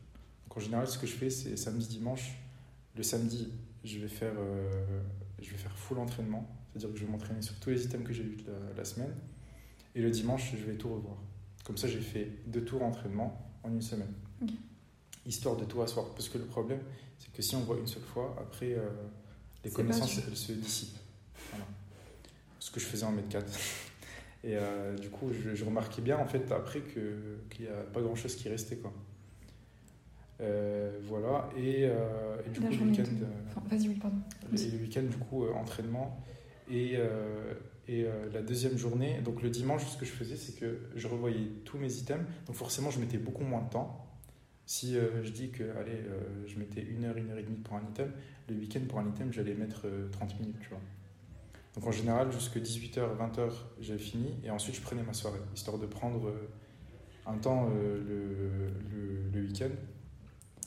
[0.46, 2.38] Donc en général, ce que je fais, c'est samedi, dimanche.
[2.96, 3.52] Le samedi,
[3.84, 5.00] je vais faire, euh,
[5.40, 6.48] je vais faire full entraînement.
[6.72, 9.14] C'est-à-dire que je vais m'entraîner sur tous les items que j'ai vus la, la semaine.
[9.94, 11.16] Et le dimanche, je vais tout revoir.
[11.64, 14.12] Comme ça, j'ai fait deux tours entraînement en une semaine.
[15.26, 16.06] Histoire de tout asseoir.
[16.14, 16.80] Parce que le problème,
[17.18, 18.88] c'est que si on voit une seule fois, après, euh,
[19.68, 20.98] les connaissances, elles se dissipent.
[21.50, 21.64] Voilà.
[22.58, 23.46] Ce que je faisais en mètre 4.
[24.44, 27.82] Et euh, du coup, je, je remarquais bien, en fait, après, que- qu'il n'y a
[27.92, 28.92] pas grand-chose qui restait, quoi.
[30.40, 33.02] Euh, voilà, et, euh, et du coup, le week-end...
[33.02, 34.18] de- Enfin, vas-y, oui, pardon.
[34.52, 36.24] et le week-end, du coup, euh, entraînement.
[36.70, 37.54] Et, euh,
[37.88, 41.08] et euh, la deuxième journée, donc le dimanche, ce que je faisais, c'est que je
[41.08, 42.24] revoyais tous mes items.
[42.46, 44.06] Donc forcément, je mettais beaucoup moins de temps.
[44.68, 47.56] Si euh, je dis que, allez, euh, je mettais une heure, une heure et demie
[47.56, 48.12] pour un item,
[48.50, 50.80] le week-end, pour un item, j'allais mettre euh, 30 minutes, tu vois.
[51.74, 53.50] Donc en général, jusque 18h, 20h,
[53.80, 54.38] j'avais fini.
[54.44, 56.50] Et ensuite, je prenais ma soirée, histoire de prendre euh,
[57.26, 59.70] un temps euh, le, le, le week-end.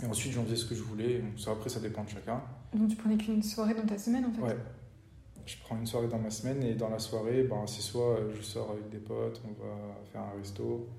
[0.02, 1.20] Et ensuite, j'en faisais ce que je voulais.
[1.20, 2.42] Donc, ça, après, ça dépend de chacun.
[2.74, 4.42] Donc tu prenais qu'une soirée dans ta semaine en fait?
[4.42, 4.58] Ouais.
[5.46, 8.32] Je prends une soirée dans ma semaine et dans la soirée, ben, c'est soit euh,
[8.36, 9.76] je sors avec des potes, on va
[10.12, 10.92] faire un resto, euh,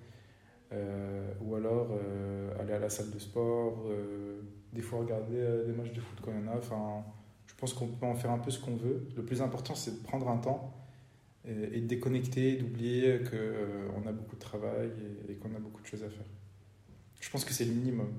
[1.40, 4.40] ou alors euh, aller à la salle de sport, euh,
[4.72, 6.56] des fois regarder euh, des matchs de foot quand il y en a.
[6.56, 7.04] Enfin,
[7.46, 9.06] je pense qu'on peut en faire un peu ce qu'on veut.
[9.16, 10.74] Le plus important, c'est de prendre un temps
[11.44, 14.90] et, de déconnecter, d'oublier qu'on a beaucoup de travail
[15.28, 16.24] et, qu'on a beaucoup de choses à faire.
[17.20, 18.12] Je pense que c'est le minimum.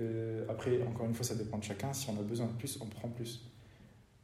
[0.00, 1.92] Euh, après, encore une fois, ça dépend de chacun.
[1.92, 3.44] Si on a besoin de plus, on prend plus.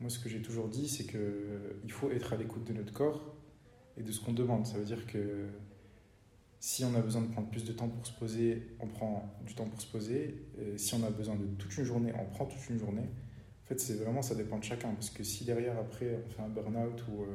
[0.00, 2.92] Moi, ce que j'ai toujours dit, c'est que euh, faut être à l'écoute de notre
[2.92, 3.34] corps
[3.96, 4.66] et de ce qu'on demande.
[4.66, 5.48] Ça veut dire que
[6.66, 9.54] si on a besoin de prendre plus de temps pour se poser, on prend du
[9.54, 10.46] temps pour se poser.
[10.58, 13.02] Et si on a besoin de toute une journée, on prend toute une journée.
[13.02, 14.88] En fait, c'est vraiment, ça dépend de chacun.
[14.94, 17.26] Parce que si derrière, après, on fait un burn-out ou, euh,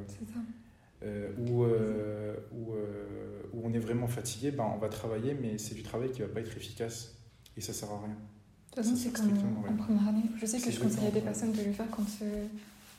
[1.04, 5.58] euh, ou, euh, ou, euh, où on est vraiment fatigué, ben, on va travailler, mais
[5.58, 7.14] c'est du travail qui va pas être efficace.
[7.56, 8.08] Et ça sert à rien.
[8.08, 10.24] De toute façon, c'est comme en première année.
[10.40, 12.46] Je sais que je conseille à des personnes de le faire quand euh,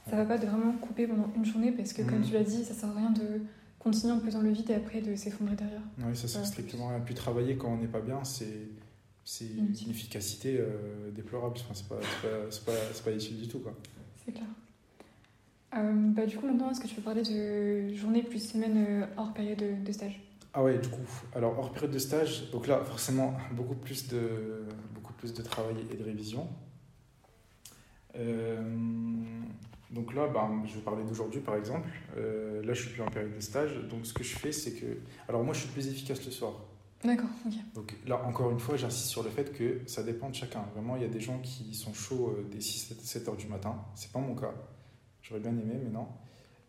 [0.10, 0.18] ça Ouais.
[0.24, 2.26] va pas de vraiment couper pendant une journée parce que, comme Mhm.
[2.26, 3.42] tu l'as dit, ça sert à rien de
[3.84, 5.82] continuer en pesant le vide et après de s'effondrer derrière.
[6.00, 7.00] Oui, ça sert strictement à rien.
[7.00, 8.70] Puis travailler quand on n'est pas bien, c'est
[9.24, 11.56] c'est une efficacité euh, déplorable.
[11.60, 13.60] Enfin, c'est pas, c'est pas, c'est pas, c'est pas utile du tout.
[13.60, 13.74] Quoi.
[14.26, 14.48] C'est clair.
[15.78, 19.06] Euh, bah, du coup, maintenant, est-ce que tu peux parler de journée plus semaine euh,
[19.18, 20.20] hors période de, de stage?
[20.54, 21.00] Ah ouais, du coup,
[21.34, 25.76] alors hors période de stage, donc là, forcément, beaucoup plus de, beaucoup plus de travail
[25.92, 26.48] et de révision.
[28.18, 28.62] Euh,
[29.92, 31.88] donc là, ben, je vais parler d'aujourd'hui par exemple.
[32.18, 33.76] Euh, là, je suis plus en période de stage.
[33.90, 34.98] Donc ce que je fais, c'est que.
[35.28, 36.54] Alors moi, je suis plus efficace le soir.
[37.04, 37.54] D'accord, ok.
[37.74, 40.64] Donc là, encore une fois, j'insiste sur le fait que ça dépend de chacun.
[40.74, 43.76] Vraiment, il y a des gens qui sont chauds euh, dès 6-7 heures du matin.
[43.96, 44.54] C'est pas mon cas.
[45.22, 46.08] J'aurais bien aimé, mais non.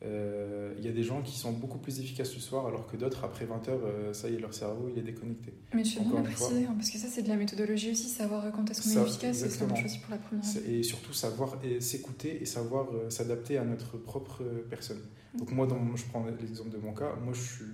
[0.05, 2.97] Euh, Il y a des gens qui sont beaucoup plus efficaces le soir, alors que
[2.97, 5.53] d'autres, après 20 heures, euh, ça y est, leur cerveau, il est déconnecté.
[5.75, 8.51] Mais tu fais bien préciser, hein, parce que ça, c'est de la méthodologie aussi, savoir
[8.53, 11.13] quand est-ce qu'on est efficace et c'est la même chose pour la première Et surtout,
[11.13, 15.01] savoir s'écouter et savoir euh, s'adapter à notre propre euh, personne.
[15.39, 17.15] Donc moi, dans je prends l'exemple de mon cas.
[17.23, 17.65] Moi, je suis,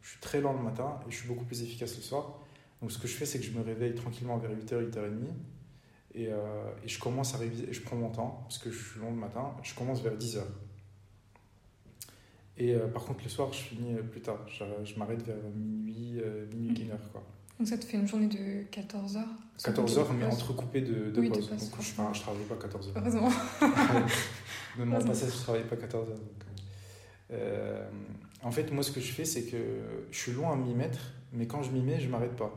[0.00, 2.38] je suis très lent le matin et je suis beaucoup plus efficace le soir.
[2.80, 5.10] Donc ce que je fais, c'est que je me réveille tranquillement vers 8h, 8h30.
[6.14, 6.36] Et, euh,
[6.84, 9.10] et je commence à réviser, et je prends mon temps, parce que je suis long
[9.10, 10.42] le matin, je commence vers 10h.
[12.58, 14.38] Et euh, par contre, le soir, je finis euh, plus tard.
[14.46, 16.78] Je, je m'arrête vers minuit, euh, minuit, Ok.
[16.98, 17.12] 1h.
[17.12, 17.22] Quoi.
[17.58, 19.28] Donc ça te fait une journée de 14 heures
[19.62, 21.48] 14 heures, mais entrecoupé de, de Oui, pauses.
[21.48, 22.94] Donc je, je travaille pas 14 heures.
[22.96, 23.28] Heureusement.
[23.60, 25.12] ne demande Heureusement.
[25.12, 26.16] pas ça, je travaille pas 14 heures.
[26.16, 26.26] donc,
[27.30, 27.88] euh,
[28.42, 29.56] en fait, moi, ce que je fais, c'est que
[30.10, 30.98] je suis loin à m'y mettre,
[31.32, 32.52] mais quand je m'y mets, je m'arrête pas.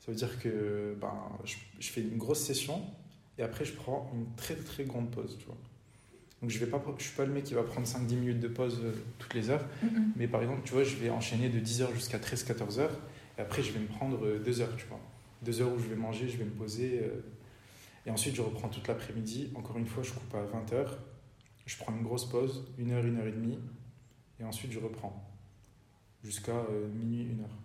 [0.00, 2.82] Ça veut dire que ben, je, je fais une grosse session
[3.38, 5.36] et après, je prends une très très grande pause.
[5.38, 5.56] Tu vois.
[6.40, 8.48] Donc, je vais pas, je suis pas le mec qui va prendre 5-10 minutes de
[8.48, 9.64] pause euh, toutes les heures,
[10.16, 12.96] mais par exemple, tu vois, je vais enchaîner de 10 heures jusqu'à 13-14 heures
[13.36, 15.00] et après, je vais me prendre 2 heures, tu vois.
[15.42, 17.00] 2 heures où je vais manger, je vais me poser.
[17.02, 17.22] euh,
[18.06, 19.50] et ensuite, je reprends toute l'après-midi.
[19.54, 20.98] Encore une fois, je coupe à 20 heures.
[21.66, 23.58] Je prends une grosse pause, une heure, une heure et demie.
[24.40, 25.28] Et ensuite, je reprends.
[26.24, 27.56] Jusqu'à euh, minuit, une heure.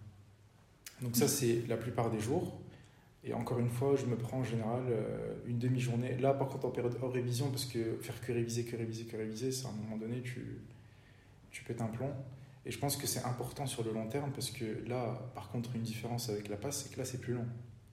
[1.02, 2.60] Donc ça, c'est la plupart des jours.
[3.26, 6.18] Et encore une fois, je me prends en général euh, une demi-journée.
[6.18, 9.16] Là, par contre, en période hors révision, parce que faire que réviser, que réviser, que
[9.16, 10.60] réviser, c'est à un moment donné, tu,
[11.50, 12.14] tu pètes un plomb.
[12.66, 15.76] Et je pense que c'est important sur le long terme, parce que là, par contre,
[15.76, 17.46] une différence avec la passe, c'est que là, c'est plus long.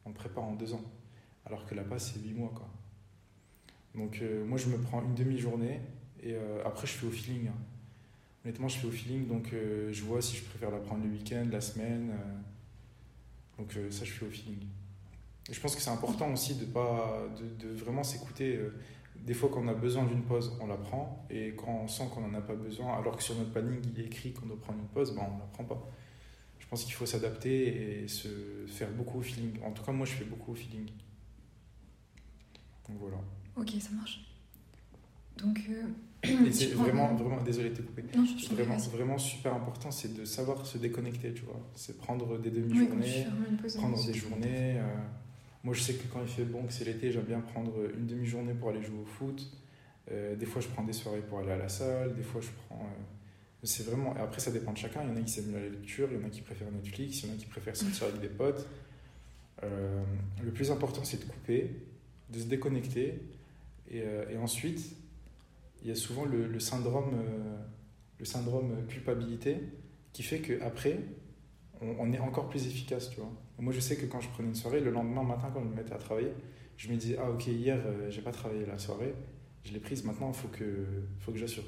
[0.04, 0.82] On prépare en deux ans.
[1.46, 2.52] Alors que la passe, c'est huit mois.
[2.54, 2.68] Quoi.
[3.94, 5.80] Donc euh, moi, je me prends une demi-journée.
[6.22, 7.48] Et euh, après, je fais au feeling.
[7.48, 7.54] hein.
[8.44, 9.26] Honnêtement, je fais au feeling.
[9.26, 12.12] Donc je vois si je préfère la prendre le week-end, la semaine.
[13.58, 14.66] donc ça, je fais au feeling.
[15.48, 18.56] Et je pense que c'est important aussi de, pas, de, de vraiment s'écouter.
[18.56, 18.74] euh.
[19.16, 21.26] Des fois, quand on a besoin d'une pause, on la prend.
[21.28, 24.00] Et quand on sent qu'on n'en a pas besoin, alors que sur notre planning, il
[24.00, 25.88] est écrit qu'on doit prendre une pause, ben, on ne la prend pas.
[26.58, 28.28] Je pense qu'il faut s'adapter et se
[28.66, 29.60] faire beaucoup au feeling.
[29.62, 30.86] En tout cas, moi, je fais beaucoup au feeling.
[32.88, 33.16] Donc voilà.
[33.56, 34.20] Ok, ça marche.
[35.36, 35.84] Donc, euh,
[36.46, 38.04] Et c'est vraiment, vraiment, désolé de te couper.
[38.14, 41.60] Non, je, Vraiment, vraiment super important, c'est de savoir se déconnecter, tu vois.
[41.74, 43.26] C'est prendre des Oui, demi-journées,
[43.60, 43.76] pause.
[43.76, 44.78] prendre des journées.
[44.78, 44.96] euh,
[45.62, 48.06] Moi, je sais que quand il fait bon, que c'est l'été, j'aime bien prendre une
[48.06, 49.46] demi-journée pour aller jouer au foot.
[50.10, 52.14] Euh, des fois, je prends des soirées pour aller à la salle.
[52.14, 52.80] Des fois, je prends.
[52.80, 53.02] euh,
[53.62, 54.16] c'est vraiment.
[54.16, 55.02] et Après, ça dépend de chacun.
[55.02, 57.22] Il y en a qui s'aiment la lecture, il y en a qui préfèrent Netflix,
[57.22, 58.66] il y en a qui préfèrent sortir avec des potes.
[59.62, 60.02] Euh,
[60.42, 61.70] le plus important, c'est de couper,
[62.30, 63.20] de se déconnecter.
[63.90, 64.02] Et,
[64.40, 64.96] ensuite,
[65.82, 67.10] il y a souvent le, syndrome,
[68.20, 69.58] le syndrome culpabilité
[70.12, 71.00] qui fait qu'après,
[71.82, 73.32] on, on est encore plus efficace, tu vois.
[73.60, 75.74] Moi, je sais que quand je prenais une soirée, le lendemain matin, quand je me
[75.74, 76.32] mettais à travailler,
[76.76, 79.14] je me disais, ah ok, hier, euh, j'ai pas travaillé la soirée,
[79.64, 80.64] je l'ai prise, maintenant, il faut que,
[81.20, 81.64] faut que j'assure.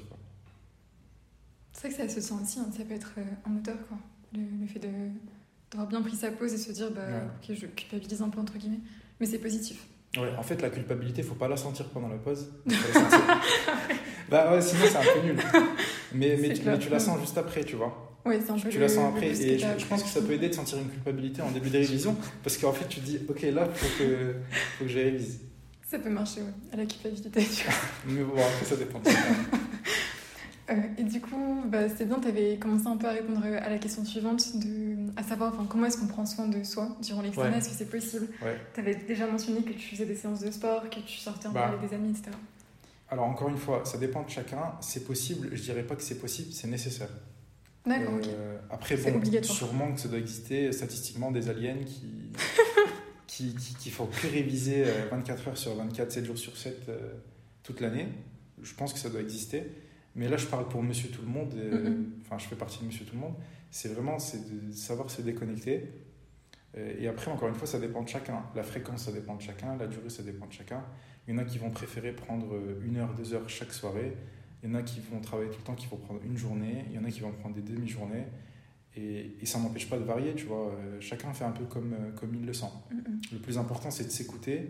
[1.71, 3.97] C'est vrai que ça se sent aussi, hein, ça peut être euh, un moteur, quoi.
[4.33, 7.01] Le, le fait d'avoir bien pris sa pause et se dire, bah,
[7.47, 8.79] ok, je culpabilise un peu, entre guillemets.
[9.19, 9.85] Mais c'est positif.
[10.17, 12.51] Ouais, en fait, la culpabilité, faut pas la sentir pendant la pause.
[12.67, 13.41] faut la sentir-
[14.29, 15.37] bah ouais, sinon, c'est un peu nul.
[16.15, 18.12] Mais, tu, mais tu la sens juste après, tu vois.
[18.25, 19.27] Ouais, c'est un peu Tu le- la sens après.
[19.29, 21.77] Et je, je pense que ça peut aider de sentir une culpabilité en début de
[21.77, 24.35] révision, parce qu'en fait, tu te dis, ok, là, faut que,
[24.77, 25.39] faut que je révise.
[25.89, 27.73] Ça peut marcher, ouais, à la culpabilité, tu vois.
[28.07, 29.01] Mais bon, après, ça dépend.
[30.69, 33.69] Euh, et du coup, bah, c'est bien, tu avais commencé un peu à répondre à
[33.69, 37.21] la question suivante, de, à savoir enfin, comment est-ce qu'on prend soin de soi durant
[37.21, 37.57] l'externat, Ouais.
[37.57, 38.27] est-ce que c'est possible?
[38.41, 38.55] Ouais.
[38.73, 41.51] Tu avais déjà mentionné que tu faisais des séances de sport, que tu sortais un
[41.51, 41.67] peu Bah.
[41.77, 42.31] avec des amis, etc.
[43.09, 44.71] Alors, encore une fois, ça dépend de chacun.
[44.79, 47.09] C'est possible, je dirais pas que c'est possible, c'est nécessaire.
[47.85, 48.27] D'accord, ok.
[48.27, 52.31] Euh, Après, bon, sûrement que ça doit exister statistiquement des aliens qui,
[53.27, 56.87] qui, qui, qui font que réviser euh, 24 heures sur 24, 7 jours sur 7
[56.89, 57.11] euh,
[57.63, 58.07] toute l'année.
[58.61, 59.63] Je pense que ça doit exister.
[60.15, 61.53] Mais là, je parle pour monsieur tout le monde.
[61.57, 61.95] euh.
[62.21, 63.35] Enfin, je fais partie de monsieur tout le monde.
[63.71, 65.89] C'est vraiment de savoir se déconnecter.
[66.75, 68.43] Et après, encore une fois, ça dépend de chacun.
[68.55, 69.75] La fréquence, ça dépend de chacun.
[69.77, 70.83] La durée, ça dépend de chacun.
[71.27, 74.15] Il y en a qui vont préférer prendre une heure, deux heures chaque soirée.
[74.63, 76.85] Il y en a qui vont travailler tout le temps, qui vont prendre une journée.
[76.89, 78.25] Il y en a qui vont prendre des demi-journées.
[78.95, 80.69] Et, et ça n'empêche pas de varier, tu vois.
[80.69, 82.71] Euh, Chacun fait un peu comme, euh, comme il le sent.
[82.91, 83.21] Mhm.
[83.33, 84.69] Le plus important, c'est de s'écouter.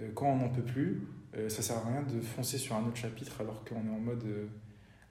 [0.00, 1.06] Euh, Quand on n'en peut plus,
[1.48, 4.24] ça sert à rien de foncer sur un autre chapitre alors qu'on est en mode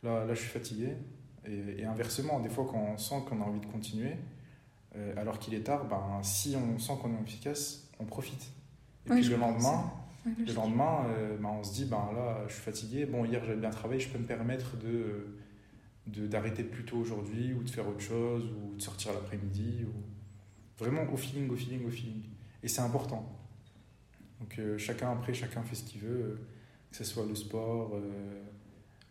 [0.04, 0.90] là, là, je suis fatigué.
[1.46, 4.14] Et, et inversement, des fois, quand on sent qu'on a envie de continuer,
[5.16, 8.52] alors qu'il est tard, ben, si on sent qu'on est efficace, on profite.
[9.06, 9.94] Et puis le lendemain,
[10.28, 13.06] Ouais, le lendemain, euh, ben, on se dit, ben là, je suis fatigué.
[13.06, 17.64] Bon, hier, j'avais bien travaillé, je peux me permettre de, d'arrêter plus tôt aujourd'hui, ou
[17.64, 19.86] de faire autre chose, ou de sortir l'après-midi.
[19.86, 20.84] Ou...
[20.84, 22.24] Vraiment au feeling, au feeling, au feeling.
[22.62, 23.38] Et c'est important.
[24.40, 26.36] Donc euh, chacun, après, chacun fait ce qu'il veut, euh,
[26.92, 28.44] que ce soit le sport, euh,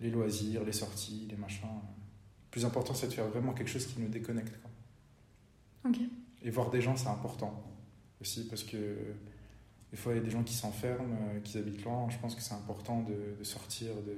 [0.01, 1.67] les loisirs, les sorties, les machins.
[1.67, 4.57] Le plus important, c'est de faire vraiment quelque chose qui nous déconnecte.
[4.61, 5.91] quoi.
[5.91, 5.99] Ok.
[6.43, 7.65] Et voir des gens, c'est important
[8.21, 8.97] aussi parce que
[9.97, 12.07] des fois, il y a des gens qui s'enferment, euh, qui habitent loin.
[12.11, 14.15] Je pense que c'est important de, de sortir, de,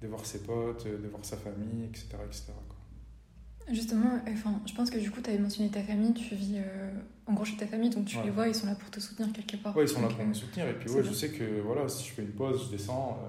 [0.00, 2.06] de voir ses potes, de voir sa famille, etc.
[2.24, 2.44] etc.
[2.66, 3.74] quoi.
[3.74, 6.54] Justement, euh, enfin, je pense que du coup, tu avais mentionné ta famille, tu vis
[6.56, 6.90] euh,
[7.26, 8.24] en gros chez ta famille, donc tu Ouais.
[8.24, 9.76] les vois, ils sont là pour te soutenir quelque part.
[9.76, 10.66] Ouais, ils sont là pour euh, me soutenir.
[10.66, 11.10] Et puis, ouais, bien.
[11.10, 13.28] je sais que voilà, si je fais une pause, je descends, euh,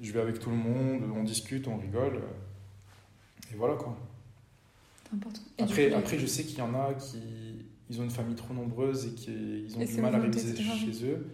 [0.00, 2.14] je vais avec tout le monde, on discute, on rigole.
[2.16, 3.96] euh, et voilà quoi.
[5.08, 5.40] C'est important.
[5.58, 8.34] Et Après, coup, après, je sais qu'il y en a qui ils ont une famille
[8.34, 11.26] trop nombreuse et qu'ils ont Et du mal à réviser chez eux.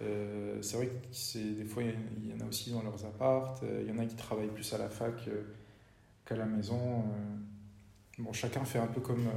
[0.00, 3.62] Euh, c'est vrai que c'est, des fois, il y, en a aussi dans leurs appartes.
[3.64, 5.42] euh, Il y en a qui travaillent plus à la fac euh,
[6.24, 7.04] qu'à la maison.
[8.18, 9.28] Bon, chacun fait un peu comme,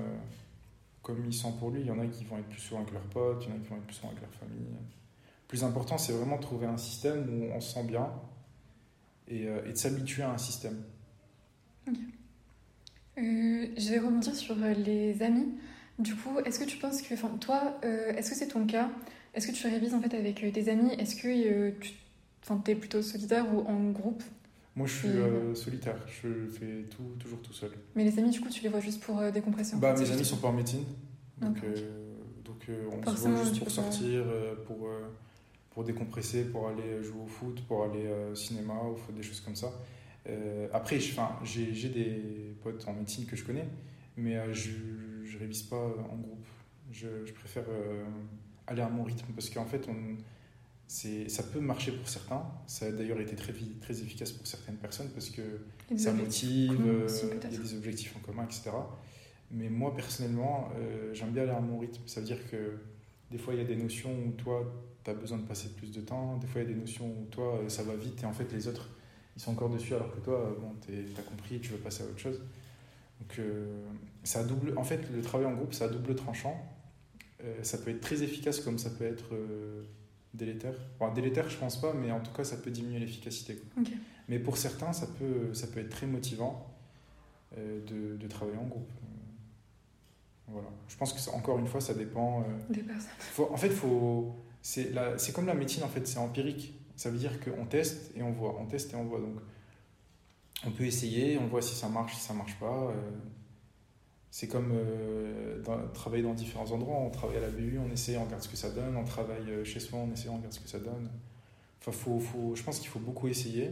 [1.01, 1.81] comme il sent pour lui.
[1.81, 3.57] Il y en a qui vont être plus souvent avec leurs potes, il y en
[3.57, 4.67] a qui vont être plus souvent avec leur famille.
[4.67, 8.09] Le plus important, c'est vraiment de trouver un système où on se sent bien
[9.27, 10.81] et, et de s'habituer à un système.
[13.17, 15.53] Euh, je vais rebondir sur les amis.
[15.99, 18.89] Du coup, est-ce que tu penses que, enfin, toi, euh, est-ce que c'est ton cas?
[19.33, 20.91] Est-ce que tu révises en fait avec euh, des amis?
[20.97, 21.93] Est-ce que euh, tu
[22.43, 24.23] enfin, es plutôt solitaire ou en groupe?
[24.75, 25.95] Moi, je suis euh, solitaire.
[26.07, 27.71] Je fais tout, toujours tout seul.
[27.95, 30.25] Mais les amis, du coup, tu les vois juste pour décompresser en Bah, mes amis
[30.25, 30.83] sont pas en médecine.
[31.39, 32.55] Donc, euh, donc
[32.91, 34.23] on se voit juste pour sortir,
[34.65, 34.89] pour,
[35.71, 39.41] pour décompresser, pour aller jouer au foot, pour aller au cinéma, ou faire des choses
[39.41, 39.71] comme ça.
[40.73, 41.13] Après, je-
[41.73, 43.65] j'ai des potes en médecine que je connais,
[44.17, 44.53] mais euh,
[45.33, 46.45] je ne révise pas en groupe.
[46.91, 48.03] Je, je préfère euh,
[48.67, 50.17] aller à mon rythme parce qu'en fait, on,
[50.87, 52.43] ça peut marcher pour certains.
[52.67, 53.51] Ça a d'ailleurs été très,
[54.01, 55.41] efficace pour certaines personnes parce que
[55.97, 58.71] ça motive, euh, aussi, il y a des objectifs en commun, etc.
[59.49, 62.01] Mais moi, personnellement, euh, j'aime bien aller à mon rythme.
[62.05, 62.77] Ça veut dire que
[63.31, 64.71] des fois, il y a des notions où toi,
[65.03, 66.37] tu as besoin de passer plus de temps.
[66.37, 68.51] Des fois, il y a des notions où toi, ça va vite et en fait,
[68.53, 68.89] les autres,
[69.35, 72.05] ils sont encore dessus alors que toi, bon, tu as compris, tu veux passer à
[72.05, 72.39] autre chose.
[73.23, 73.65] Donc, euh,
[74.23, 74.77] ça double...
[74.77, 76.55] en fait, le travail en groupe, ça a double tranchant.
[77.43, 79.83] Euh, ça peut être très efficace comme ça peut être euh,
[80.33, 80.73] délétère.
[80.99, 83.61] Bon, délétère, je pense pas, mais en tout cas, ça peut diminuer l'efficacité.
[84.29, 86.67] Mais pour certains, ça peut, ça peut être très motivant
[87.57, 88.89] de, de travailler en groupe.
[90.47, 90.67] Voilà.
[90.87, 92.45] Je pense que, ça- encore une fois, ça dépend.
[92.69, 93.09] Des personnes.
[93.19, 94.91] faut- en fait, faut, c'est
[95.33, 96.73] comme la médecine, en fait, c'est empirique.
[96.95, 99.19] Ça veut dire qu'on teste et on voit, on teste et on voit.
[99.19, 99.35] Donc,
[100.65, 102.91] on peut essayer, on voit si ça marche, si ça marche pas.
[102.91, 103.11] euh.
[104.31, 105.61] c'est comme euh,
[105.93, 106.97] travailler dans différents endroits.
[106.97, 108.95] On travaille à la BU, on essaye, on regarde ce que ça donne.
[108.97, 111.09] On travaille euh, chez soi, on essaye, on regarde ce que ça donne.
[111.79, 113.71] Enfin, faut, faut, je pense qu'il faut beaucoup essayer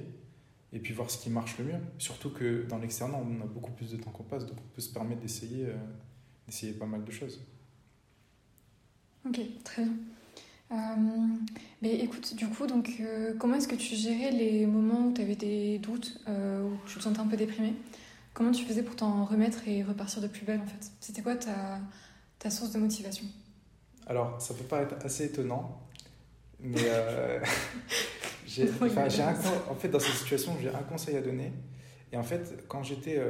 [0.74, 1.80] et puis voir ce qui marche le mieux.
[1.98, 4.82] Surtout que dans l'externat, on a beaucoup plus de temps qu'on passe, donc on peut
[4.82, 5.68] se permettre d'essayer,
[6.48, 7.42] d'essayer pas mal de choses.
[9.26, 9.94] Ok, très bien.
[10.72, 10.76] Euh,
[11.82, 15.22] mais écoute, du coup, donc, euh, comment est-ce que tu gérais les moments où tu
[15.22, 17.74] avais des doutes, euh, où tu te sentais un peu déprimé?
[18.34, 20.92] Comment tu faisais pour t'en remettre et repartir de plus belle en fait?
[21.02, 21.80] C'était quoi ta,
[22.40, 23.26] ta source de motivation?
[24.08, 25.82] Alors, ça peut paraître assez étonnant,
[26.60, 27.40] mais euh,
[28.48, 31.52] j'ai, en fait, dans cette situation, j'ai un conseil à donner.
[32.14, 33.22] Et en fait, quand j'étais,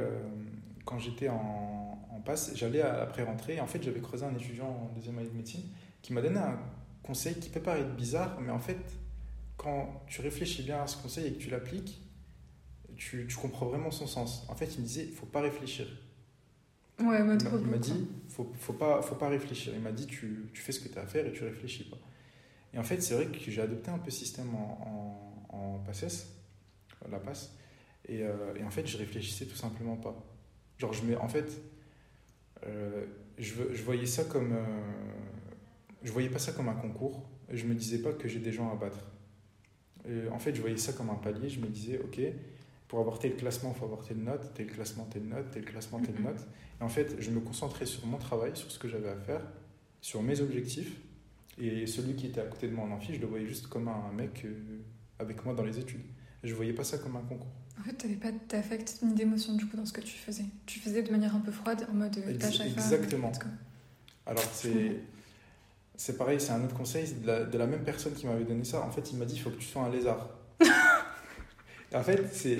[0.84, 3.60] quand j'étais en, en passe, j'allais après rentrer.
[3.60, 5.62] En fait, j'avais creusé un étudiant en deuxième année de médecine
[6.02, 6.58] qui m'a donné un
[7.02, 8.78] conseil qui peut paraître bizarre, mais en fait,
[9.56, 12.00] quand tu réfléchis bien à ce conseil et que tu l'appliques,
[12.96, 14.46] tu, tu comprends vraiment son sens.
[14.48, 15.86] En fait, il me disait, il faut pas réfléchir.
[17.00, 19.72] Ouais, Il m'a- dit, faut, faut pas, faut pas réfléchir.
[19.74, 21.84] Il m'a dit, tu, tu fais ce que tu as à faire et tu réfléchis
[21.84, 21.96] pas.
[22.74, 25.78] Et en fait, c'est vrai que j'ai adopté un peu ce système en, en, en
[25.80, 26.26] PACES,
[27.10, 27.54] la passe.
[28.08, 30.14] Et, euh, et en fait, je réfléchissais tout simplement pas.
[30.78, 31.60] Genre, je mets, en fait,
[32.66, 33.06] euh,
[33.38, 34.64] je voyais ça comme, euh,
[36.02, 37.28] je voyais pas ça comme un concours.
[37.50, 39.04] Je me disais pas que j'ai des gens à battre.
[40.08, 41.48] Et en fait, je voyais ça comme un palier.
[41.48, 42.20] Je me disais, ok,
[42.88, 46.00] pour avoir tel classement, il faut avoir telle note, tel classement, telle note, tel classement,
[46.00, 46.46] telle note.
[46.80, 49.42] Et en fait, je me concentrais sur mon travail, sur ce que j'avais à faire,
[50.00, 50.96] sur mes objectifs.
[51.58, 53.88] Et celui qui était à côté de moi en amphi, je le voyais juste comme
[53.88, 54.54] un mec euh,
[55.18, 56.02] avec moi dans les études.
[56.42, 57.52] Je voyais pas ça comme un concours.
[57.78, 60.44] En fait, t'avais pas d'affect ni d'émotion du coup dans ce que tu faisais.
[60.66, 62.72] Tu faisais de manière un peu froide, en mode euh, tâche à faire.
[62.72, 63.32] exactement.
[64.26, 65.00] Alors, c'est.
[66.04, 68.64] C'est pareil, c'est un autre conseil de la, de la même personne qui m'avait donné
[68.64, 68.80] ça.
[68.80, 70.30] En fait, il m'a dit il faut que tu sois un lézard.
[71.94, 72.58] En fait, c'est.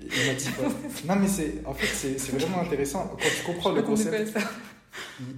[0.00, 0.68] Il m'a dit quoi
[1.06, 1.54] Non, mais c'est.
[1.64, 3.16] En fait, c'est vraiment intéressant.
[3.20, 4.38] Quand tu comprends Je le concept,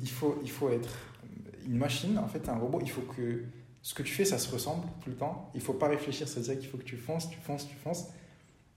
[0.02, 0.90] il faut, il faut être
[1.64, 2.80] une machine, en fait, un robot.
[2.82, 3.44] Il faut que
[3.80, 5.50] ce que tu fais, ça se ressemble tout le temps.
[5.54, 8.08] Il faut pas réfléchir, c'est-à-dire qu'il faut que tu fonces, tu fonces, tu fonces.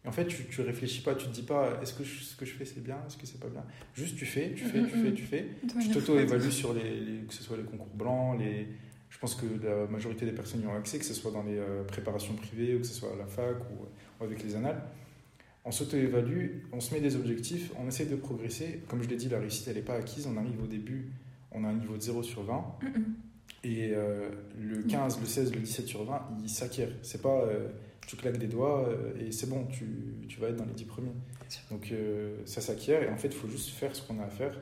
[0.05, 2.35] Et en fait, tu, tu réfléchis pas, tu te dis pas est-ce que je- ce
[2.35, 3.63] que je fais c'est bien, est-ce que c'est pas bien?
[3.95, 5.45] Juste tu fais, tu fais, tu fais, tu fais.
[5.81, 8.67] Tu t'auto-évalues sur les, les- que ce soit les concours blancs, les,
[9.09, 11.57] je pense que la majorité des personnes y ont accès, que ce soit dans les
[11.57, 13.85] euh, préparations privées ou que ce soit à la fac ou,
[14.21, 14.81] ou avec les annales.
[15.67, 18.81] On s'auto-évalue, on se met des objectifs, on essaie de progresser.
[18.87, 20.27] Comme je l'ai dit, la réussite, elle n'est pas acquise.
[20.27, 21.07] On arrive au début,
[21.51, 22.53] on a un niveau de 0 sur 20.
[22.79, 22.93] froide.
[22.95, 23.15] Mm, mm.
[23.63, 24.29] Et euh,
[24.61, 26.89] le 15, le 16, le 17 sur 20, il s'acquiert.
[27.01, 27.69] C'est pas euh,
[28.07, 29.87] tu claques des doigts euh, et c'est bon, tu,
[30.27, 31.13] tu vas être dans les 10 premiers.
[31.71, 34.29] Donc euh, ça s'acquiert et en fait, il faut juste faire ce qu'on a à
[34.29, 34.59] faire,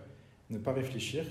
[0.50, 1.26] ne pas réfléchir.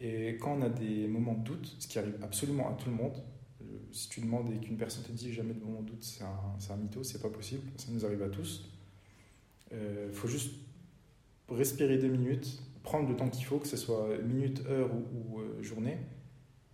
[0.00, 2.96] Et quand on a des moments de doute, ce qui arrive absolument à tout le
[2.96, 3.16] monde,
[3.62, 6.24] euh, si tu demandes et qu'une personne te dit jamais de moment de doute, c'est
[6.24, 8.70] un, un mytho, c'est pas possible, ça nous arrive à tous.
[9.72, 10.54] Il faut juste
[11.48, 15.62] respirer deux minutes, prendre le temps qu'il faut, que ce soit minute, heure ou, ou,
[15.62, 15.98] journée.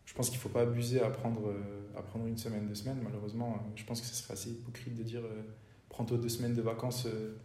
[0.05, 1.53] Je pense qu'il ne faut pas abuser à prendre,
[1.97, 3.01] à prendre une semaine, deux semaines.
[3.03, 5.43] Malheureusement, euh, je pense que ce serait assez hypocrite de dire euh,
[5.89, 7.37] prends-toi deux semaines de vacances euh,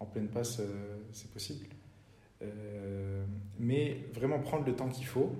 [0.00, 0.60] en pleine passe,
[1.12, 1.66] c'est possible.
[3.58, 5.32] Mais vraiment prendre le temps qu'il faut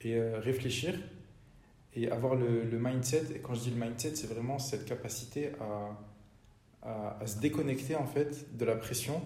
[0.00, 0.98] et réfléchir
[1.92, 3.24] et avoir le, le mindset.
[3.34, 5.90] Et quand je dis le mindset, c'est vraiment cette capacité à,
[6.82, 9.20] à, à se déconnecter en fait de la pression.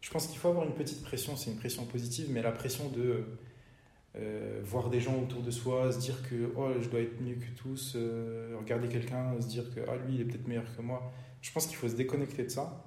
[0.00, 2.88] Je pense qu'il faut avoir une petite pression, c'est une pression positive, mais la pression
[2.88, 3.26] de
[4.18, 7.34] euh, voir des gens autour de soi, se dire que oh, je dois être mieux
[7.34, 10.80] que tous, euh, regarder quelqu'un, se dire que ah, lui il est peut-être meilleur que
[10.80, 11.12] moi.
[11.42, 12.82] Je pense qu'il faut se déconnecter de ça.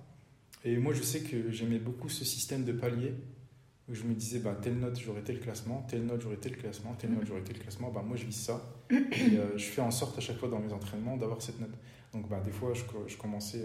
[0.65, 3.13] Et moi je sais que j'aimais beaucoup ce système de paliers
[3.87, 6.95] où je me disais bah, telle note j'aurai tel classement, telle note j'aurai tel classement,
[6.95, 7.91] telle note j'aurai tel classement.
[7.91, 10.59] Bah, moi je vise ça et euh, je fais en sorte à chaque fois dans
[10.59, 11.77] mes entraînements d'avoir cette note.
[12.11, 13.63] Donc bah, des fois je, commençais,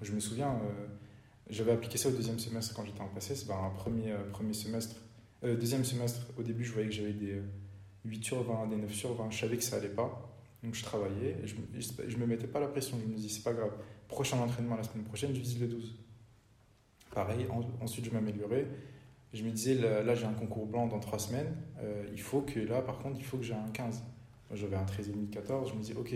[0.00, 0.60] je me souviens,
[1.48, 3.34] j'avais appliqué ça au deuxième semestre quand j'étais en passé.
[3.48, 4.94] Bah, un premier, premier semestre
[5.44, 7.42] euh, deuxième semestre, au début, je voyais que j'avais des euh,
[8.04, 9.30] 8 sur 20, des 9 sur 20.
[9.30, 10.26] Je savais que ça allait pas.
[10.62, 11.54] Donc je travaillais je,
[12.08, 12.98] je me mettais pas la pression.
[13.02, 13.72] Je me disais, c'est pas grave.
[14.08, 15.94] Prochain entraînement la semaine prochaine, je vise le 12.
[17.14, 18.66] Pareil, en- ensuite je m'améliorais.
[19.32, 21.54] Je me disais, là, j'ai un concours blanc dans 3 semaines.
[21.80, 24.02] Euh, il faut que là, par contre, il faut que j'ai un 15.
[24.50, 25.70] Moi, J'avais un 13,5, 14.
[25.70, 26.12] Je me disais, ok.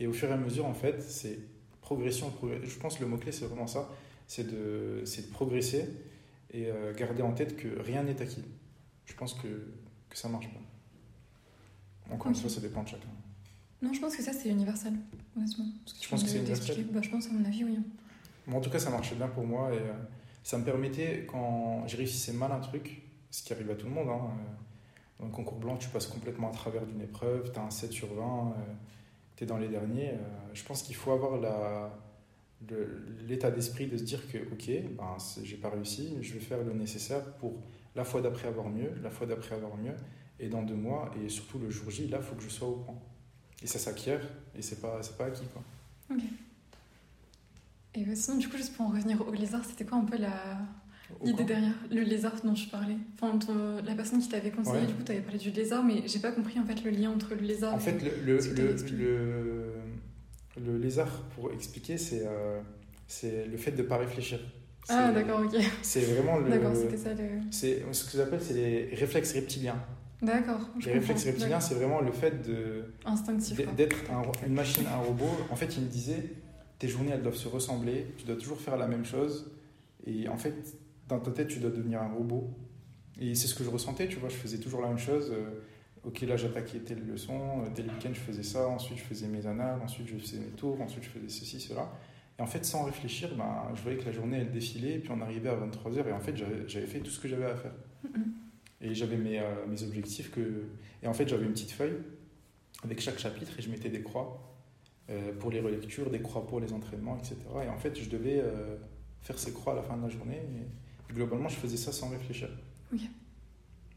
[0.00, 1.38] Et au fur et à mesure, en fait, c'est
[1.80, 2.28] progression.
[2.30, 3.88] progr- Je pense que le mot-clé, c'est vraiment ça.
[4.26, 5.84] C'est de, de progresser
[6.52, 8.42] et euh, garder en tête que rien n'est acquis.
[9.06, 9.48] Je pense que,
[10.08, 10.60] que ça marche pas.
[12.12, 12.42] Encore une Ok.
[12.42, 13.08] fois, ça dépend de chacun.
[13.82, 14.94] Non, je pense que ça c'est universel,
[15.36, 15.64] honnêtement.
[15.84, 17.78] Que penses viens que c'est universel bah, Je pense, à mon avis, oui.
[18.46, 19.92] Mais en tout cas, ça marchait bien pour moi et euh,
[20.42, 23.92] ça me permettait, quand j'ai réussissais mal un truc, ce qui arrive à tout le
[23.92, 24.08] monde.
[24.08, 24.30] Hein.
[25.18, 27.90] Dans le concours blanc, tu passes complètement à travers d'une épreuve, tu as un 7
[27.90, 28.54] sur 20,
[29.36, 30.12] tu es dans les derniers.
[30.52, 31.90] je pense qu'il faut avoir la,
[33.26, 36.72] l'état d'esprit de se dire que, ok, ben, j'ai pas réussi, je vais faire le
[36.72, 37.54] nécessaire pour
[37.96, 39.96] la fois d'après avoir mieux, la fois d'après avoir mieux,
[40.38, 42.68] et dans deux mois, et surtout le jour J, là, il faut que je sois
[42.68, 42.98] au point.
[43.62, 44.20] Et ça s'acquiert,
[44.54, 45.46] et c'est pas, pas acquis.
[45.52, 45.62] Quoi.
[46.14, 46.22] Ok.
[47.94, 50.18] Et euh, sinon, du coup, juste pour en revenir au lézard, c'était quoi un peu
[50.18, 50.58] la,
[51.24, 52.98] l'idée derrière le lézard dont je parlais?
[53.18, 53.38] Enfin,
[53.82, 56.32] la personne qui t'avait conseillé, du coup, tu avais parlé du lézard, mais j'ai pas
[56.32, 58.38] compris en fait le lien entre le lézard en fait, le,
[58.98, 59.72] le,
[60.62, 62.60] le lézard, pour expliquer, c'est euh,
[63.06, 64.40] c'est le fait de ne pas réfléchir.
[64.88, 65.60] Ah, d'accord, ok.
[65.82, 66.50] C'est vraiment le.
[66.50, 67.92] D'accord, c'était ça le.
[67.92, 69.80] Ce que j'appelle, c'est les réflexes reptiliens.
[70.22, 70.60] D'accord.
[70.84, 72.84] Les réflexes reptiliens, c'est vraiment le fait de.
[73.04, 73.60] Instinctif.
[73.76, 73.96] D'être
[74.46, 75.30] une machine, un robot.
[75.50, 76.30] En fait, il me disait
[76.78, 79.50] tes journées, elles doivent se ressembler, tu dois toujours faire la même chose.
[80.06, 80.54] Et en fait,
[81.08, 82.50] dans ta tête, tu dois devenir un robot.
[83.18, 85.32] Et c'est ce que je ressentais, tu vois, je faisais toujours la même chose.
[85.32, 85.62] Euh,
[86.04, 89.46] ok, là j'attaquais telle leçon, tel euh, week-end je faisais ça, ensuite je faisais mes
[89.46, 91.90] annales, ensuite je faisais mes tours, ensuite je faisais ceci, cela.
[92.38, 95.10] Et en fait, sans réfléchir, ben, je voyais que la journée elle défilait, et puis
[95.10, 97.74] on arrivait à 23h, et en fait j'avais fait tout ce que j'avais à faire.
[98.80, 100.64] Et j'avais mes, euh, mes, objectifs, que...
[101.02, 101.96] et en fait j'avais une petite feuille
[102.84, 104.54] avec chaque chapitre, et je mettais des croix
[105.08, 107.36] euh, pour les relectures, des croix pour les entraînements, etc.
[107.64, 108.42] Et en fait, je devais
[109.22, 110.42] faire ces croix à la fin de la journée,
[111.10, 112.50] et globalement, je faisais ça sans réfléchir.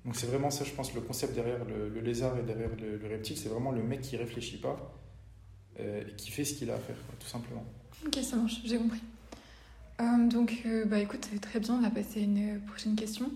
[0.05, 3.37] Donc c'est vraiment ça, je pense, le concept derrière le, lézard et derrière le, reptile,
[3.37, 4.95] c'est vraiment le mec qui réfléchit pas
[5.79, 7.65] euh, et qui fait ce qu'il a à faire, tout simplement.
[8.05, 9.01] Ok, ça marche, j'ai compris.
[9.99, 13.29] Euh, donc, euh, bah écoute, très bien, on va passer à une prochaine question.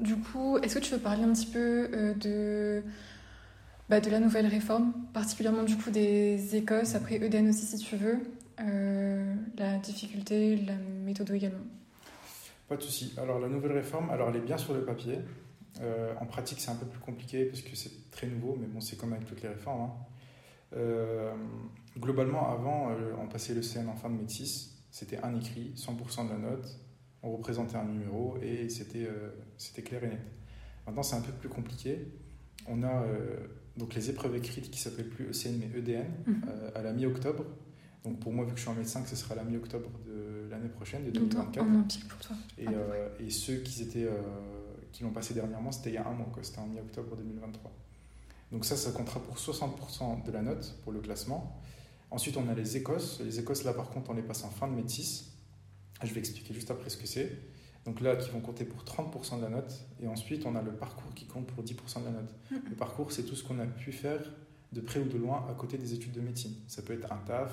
[0.00, 2.82] du coup, est-ce que tu veux parler un petit peu de,
[3.88, 7.96] bah, de la nouvelle réforme, particulièrement du coup des Écosses, après Eden aussi si tu
[7.96, 8.18] veux,
[8.58, 10.74] la difficulté, la
[11.04, 11.64] méthode également?
[12.68, 13.12] Pas de souci.
[13.18, 15.18] Alors la nouvelle réforme, alors elle est bien sur le papier.
[15.82, 18.80] Euh, en pratique, c'est un peu plus compliqué parce que c'est très nouveau, mais bon,
[18.80, 19.82] c'est comme avec toutes les réformes.
[19.82, 19.92] Hein.
[20.76, 21.32] Euh,
[21.98, 24.76] globalement, avant, euh, on passait le CN en fin de métis.
[24.90, 26.80] C'était un écrit, 100% de la note.
[27.22, 29.06] On représentait un numéro et c'était
[29.58, 30.20] c'était clair et net.
[30.86, 32.08] Maintenant, c'est un peu plus compliqué.
[32.66, 33.04] On a
[33.76, 36.42] donc les épreuves écrites qui s'appellent plus ECN mais EDN mhm.
[36.74, 37.44] à la mi-octobre.
[38.04, 40.68] Donc pour moi, vu que je suis en médecin, ce sera la mi-octobre de l'année
[40.68, 42.08] prochaine, de 2024.
[42.08, 42.36] pour toi.
[42.58, 44.22] Et, euh, et ceux qui, étaient, euh,
[44.92, 47.70] qui l'ont passé dernièrement, c'était il y a un mois, c'était en mi-octobre 2023.
[48.52, 51.60] Donc ça, ça comptera pour 60% de la note pour le classement.
[52.10, 53.20] Ensuite, on a les Écosses.
[53.20, 55.32] Les Écosses, là, par contre, on les passe en fin de métis.
[56.02, 57.30] Je vais expliquer juste après ce que c'est.
[57.84, 59.72] Donc là, qui vont compter pour 30% de la note.
[60.02, 62.34] Et ensuite, on a le parcours qui compte pour 10% de la note.
[62.50, 64.20] Le parcours, c'est tout ce qu'on a pu faire
[64.72, 66.54] de près ou de loin à côté des études de médecine.
[66.68, 67.52] Ça peut être un taf,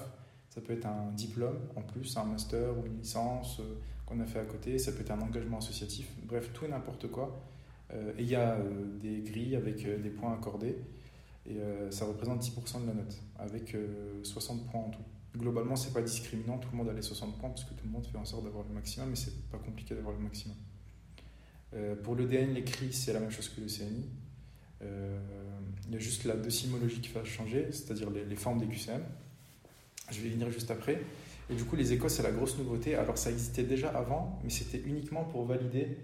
[0.49, 4.25] ça peut être un diplôme en plus, un master ou une licence euh, qu'on a
[4.25, 4.77] fait à côté.
[4.79, 6.09] Ça peut être un engagement associatif.
[6.23, 7.39] Bref, tout et n'importe quoi.
[7.93, 10.77] Euh, et il y a euh, des grilles avec des points accordés.
[11.49, 11.55] Et
[11.91, 13.75] ça représente 10% de la note, avec
[14.23, 15.03] 60 points en tout.
[15.37, 17.91] Globalement, c'est pas discriminant, tout le monde a les 60 points parce que tout le
[17.91, 20.55] monde fait en sorte d'avoir le maximum, mais c'est pas compliqué d'avoir le maximum.
[22.03, 24.09] pour l'EDN, l'écrit, c'est la même chose que le CNI.
[25.87, 29.03] Il y a juste la decimologie qui va changer, c'est-à-dire les, formes des QCM.
[30.11, 31.01] Je vais venir juste après.
[31.49, 32.95] Et du coup, les échos, c'est la grosse nouveauté.
[32.95, 35.97] Alors, ça existait déjà avant, mais c'était uniquement pour valider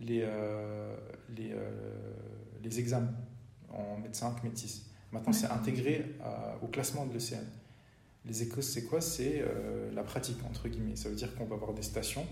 [0.00, 0.96] les, euh,
[1.36, 1.70] les, euh,
[2.62, 3.14] les examens
[3.68, 4.87] en médecin, métis.
[5.12, 6.16] Maintenant, c'est intégré
[6.62, 7.44] au classement de l'ECN.
[8.24, 9.00] Les échos, c'est quoi?
[9.00, 10.96] C'est euh, la pratique, entre guillemets.
[10.96, 12.26] Ça veut dire qu'on va avoir des stations.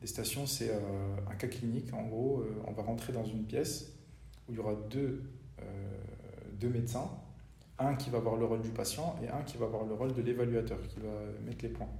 [0.00, 0.70] Des stations, c'est
[1.28, 1.92] un cas clinique.
[1.92, 3.92] En gros, on va rentrer dans une pièce
[4.48, 5.24] où il y aura deux,
[6.52, 7.10] deux médecins
[7.78, 10.12] un qui va avoir le rôle du patient et un qui va avoir le rôle
[10.12, 11.10] de l'évaluateur, qui va
[11.44, 11.90] mettre les points.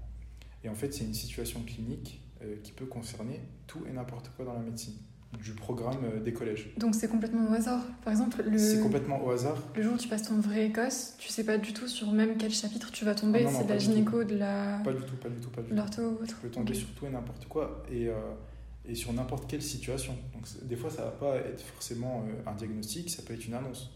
[0.64, 4.44] Et en fait, c'est une situation clinique euh, qui peut concerner tout et n'importe quoi
[4.44, 4.96] dans la médecine,
[5.36, 6.72] du programme euh, des collèges.
[6.78, 7.84] Donc c'est complètement au hasard.
[8.02, 8.58] Par exemple, le...
[8.58, 9.56] c'est complètement au hasard.
[9.76, 12.36] Le jour où tu passes ton vrai Écosse, tu sais pas du tout sur même
[12.38, 13.44] quel chapitre tu vas tomber.
[13.46, 14.80] Ah c'est de la gynéco, de la.
[14.84, 16.18] Pas du tout, pas du tout, pas du tout.
[16.26, 18.14] Tu peux tomber sur tout et n'importe quoi et, euh,
[18.86, 20.16] et sur n'importe quelle situation.
[20.32, 23.90] Donc des fois, ça va pas être forcément un diagnostic, ça peut être une annonce.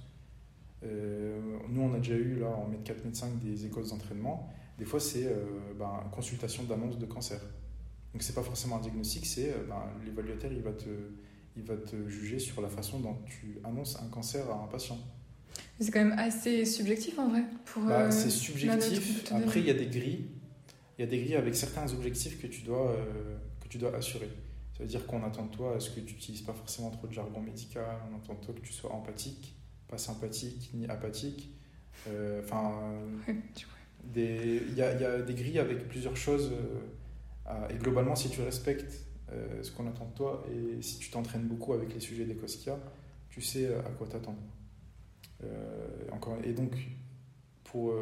[0.85, 4.49] Euh, nous, on a déjà eu, là, en Med 4, Med 5, des écoles d'entraînement.
[4.78, 5.45] Des fois, c'est euh,
[5.78, 7.41] ben, consultation d'annonce de cancer.
[8.12, 10.88] Donc, c'est pas forcément un diagnostic, c'est euh, ben, l'évaluateur, il, va te,
[11.56, 14.98] il va te juger sur la façon dont tu annonces un cancer à un patient.
[15.80, 17.44] C'est quand même assez subjectif en vrai.
[17.64, 19.32] Pour, bah, c'est subjectif.
[19.32, 20.26] Après, il y a des grilles.
[20.98, 22.94] Il y a des grilles avec certains objectifs que tu dois,
[23.60, 24.28] que tu dois assurer.
[24.76, 27.06] Ça veut dire qu'on attend de toi à ce que tu n'utilises pas forcément trop
[27.06, 29.56] de jargon médical, on attend de toi que tu sois empathique,
[29.88, 31.50] pas sympathique ni apathique.
[32.08, 32.72] Euh, enfin,
[34.16, 36.52] il y, a, y, a des grilles avec plusieurs choses.
[37.47, 39.07] Euh, et globalement, si tu respectes
[39.62, 40.45] ce qu'on attend de toi.
[40.53, 42.78] Et si tu t'entraînes beaucoup avec les sujets d'Ecoskia,
[43.30, 44.43] tu sais à quoi t'attendre.
[46.12, 46.76] encore, et donc,
[47.64, 47.95] pour,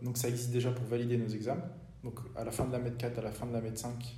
[0.00, 1.64] donc, ça existe déjà pour valider nos examens.
[2.04, 4.16] Donc, à la fin de la MED 4, à la fin de la MED 5,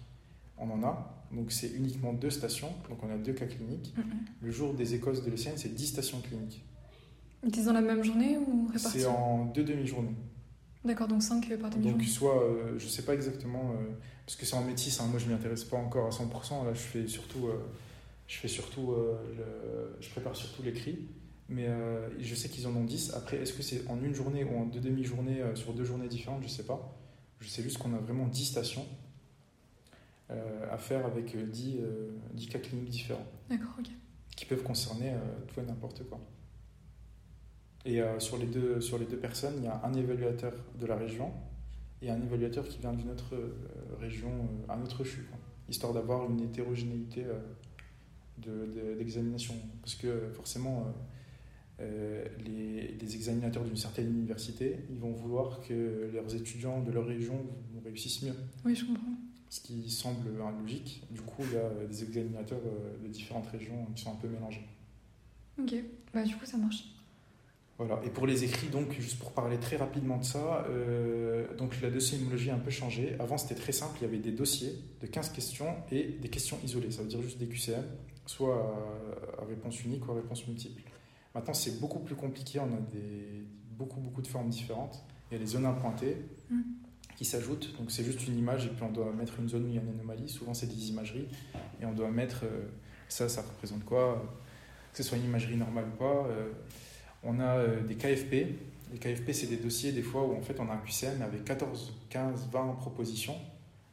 [0.59, 1.27] on en a.
[1.33, 2.73] Donc, c'est uniquement deux stations.
[2.89, 3.95] Donc, on a deux cas cliniques.
[4.43, 6.65] Le jour des écosses de l'ECN, c'est 10 stations cliniques.
[7.45, 10.15] Ils dans la même journée ou répartis C'est en deux demi-journées.
[10.85, 11.93] D'accord, donc 5 par demi-journée.
[11.93, 13.95] Donc, soit, euh, je sais pas exactement, euh,
[14.29, 16.67] parce que c'est en métis, hein, moi je m'y intéresse pas encore à 100%.
[16.67, 17.65] Là, je fais surtout, euh,
[18.27, 18.95] je, fais surtout
[20.01, 21.09] je prépare surtout l'écrit.
[21.49, 21.67] Mais
[22.19, 23.15] je sais qu'ils en ont 10.
[23.15, 26.43] Après, est-ce que c'est en une journée ou en deux demi-journées sur deux journées différentes?
[26.43, 26.95] Je sais pas.
[27.41, 28.87] Je sais juste qu'on a vraiment 10 stations
[30.29, 31.79] à faire avec 10,
[32.35, 33.27] 10 cas cliniques différents.
[33.49, 33.89] D'accord, ok.
[34.37, 35.15] Qui peuvent concerner
[35.47, 36.21] tout et n'importe quoi.
[37.89, 40.85] Et euh, sur, les deux, sur les deux personnes, il y a un évaluateur de
[40.85, 41.33] la région
[42.03, 43.51] et un évaluateur qui vient d'une autre euh,
[44.01, 45.29] région, euh, un autre CHU,
[45.69, 47.25] histoire d'avoir une hétérogénéité
[48.99, 49.55] d'examination.
[49.83, 50.87] Parce que forcément,
[51.79, 57.45] les, les, examinateurs d'une certaine université, ils vont vouloir que leurs étudiants de leur région
[57.85, 58.35] réussissent mieux.
[58.65, 59.13] Oui, je comprends.
[59.51, 60.31] Ce qui semble
[60.63, 61.03] logique.
[61.11, 62.61] Du coup, il y a des examinateurs
[63.03, 64.67] de différentes régions qui sont un peu mélangés.
[65.61, 65.75] Ok,
[66.15, 66.85] bah, du coup, ça marche.
[67.79, 68.01] Voilà.
[68.05, 71.91] Et pour les écrits, donc, juste pour parler très rapidement de ça, euh, donc la
[71.91, 73.15] dossiémologie a un peu changé.
[73.21, 76.59] Avant, c'était très simple, il y avait des dossiers de 15 questions et des questions
[76.65, 76.91] isolées.
[76.91, 77.85] Ça veut dire juste des QCM,
[78.27, 78.77] soit
[79.41, 80.83] à, réponse unique ou à réponse multiple.
[81.37, 82.59] Maintenant, c'est beaucoup plus compliqué.
[82.59, 85.05] On a des, beaucoup, beaucoup de formes différentes.
[85.31, 86.17] Il y a les zones impointées
[86.51, 86.61] mm.
[87.17, 87.77] qui s'ajoutent.
[87.79, 89.79] Donc, c'est juste une image et puis on doit mettre une zone où il y
[89.79, 90.29] a une anomalie.
[90.29, 91.29] Souvent, c'est des imageries.
[91.81, 92.67] Et on doit mettre euh,
[93.09, 94.21] ça, ça représente quoi?
[94.91, 96.27] Que ce soit une imagerie normale ou pas.
[96.27, 96.51] Euh,
[97.23, 98.33] on a euh, des KFP.
[98.93, 101.45] Les KFP, c'est des dossiers des fois où en fait on a un QCM avec
[101.45, 103.37] 14, 15, 20 propositions.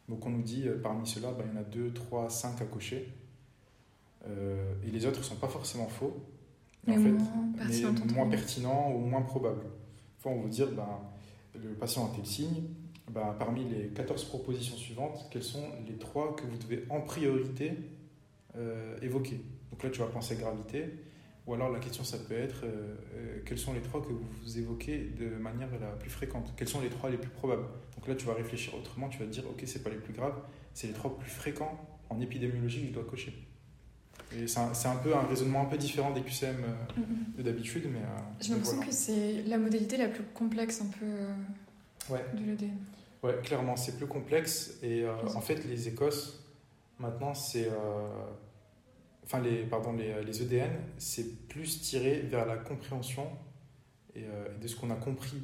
[0.08, 2.62] Donc on nous dit euh, parmi ceux-là, bah, il y en a 2, 3, 5
[2.62, 3.12] à cocher.
[4.28, 6.16] Euh, et les autres ne sont pas forcément faux.
[6.88, 9.66] Mais, en fait, moins, mais moins pertinents ou moins probables.
[10.20, 11.02] Fois, on vous dire, bah,
[11.56, 12.64] le patient a tel signe.
[13.12, 17.74] Bah, parmi les 14 propositions suivantes, quelles sont les 3 que vous devez en priorité
[19.02, 19.42] évoquer?
[19.72, 20.86] Donc là, tu vas penser gravité.
[21.48, 24.58] Ou alors la question, ça peut être euh, euh, quels sont les trois que vous
[24.58, 26.52] évoquez de manière la plus fréquente?
[26.58, 27.66] Quels sont les trois les plus probables?
[27.96, 30.14] Donc là, tu vas réfléchir autrement, tu vas te dire, ok, c'est pas les plus
[30.14, 30.40] graves,
[30.74, 31.80] c'est les trois plus fréquents
[32.10, 33.34] en épidémiologie que je dois cocher.
[34.36, 37.38] Et c'est un, un, peu un raisonnement un peu différent des QCM euh, mm-hmm.
[37.38, 38.00] de d'habitude, mais...
[38.42, 42.26] J'ai l'impression que c'est la modalité la plus complexe un peu ouais.
[42.34, 42.78] de l'EDN.
[43.22, 44.80] Ouais, clairement, c'est plus complexe.
[44.82, 46.44] Et en fait, les Écosses,
[47.00, 47.70] maintenant, c'est
[49.26, 53.28] enfin les, pardon, les, les EDN, c'est plus tiré vers la compréhension
[54.16, 55.44] et, euh, de ce qu'on a compris.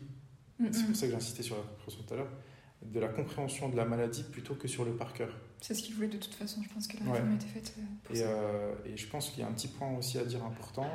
[0.72, 2.32] C'est pour ça que j'ai insisté sur la compréhension tout à l'heure,
[2.84, 5.36] de la compréhension de la maladie plutôt que sur le par cœur.
[5.60, 7.74] C'est ce qu'il voulait de toute façon, je pense que la réforme a été faite
[7.80, 8.26] euh, pour et, ça.
[8.26, 10.88] Euh, et je pense qu'il y a un petit point aussi à dire important.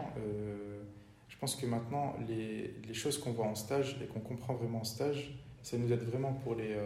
[1.28, 4.82] je pense que maintenant, les, les choses qu'on voit en stage et qu'on comprend vraiment
[4.82, 6.76] en stage, ça nous aide vraiment pour les,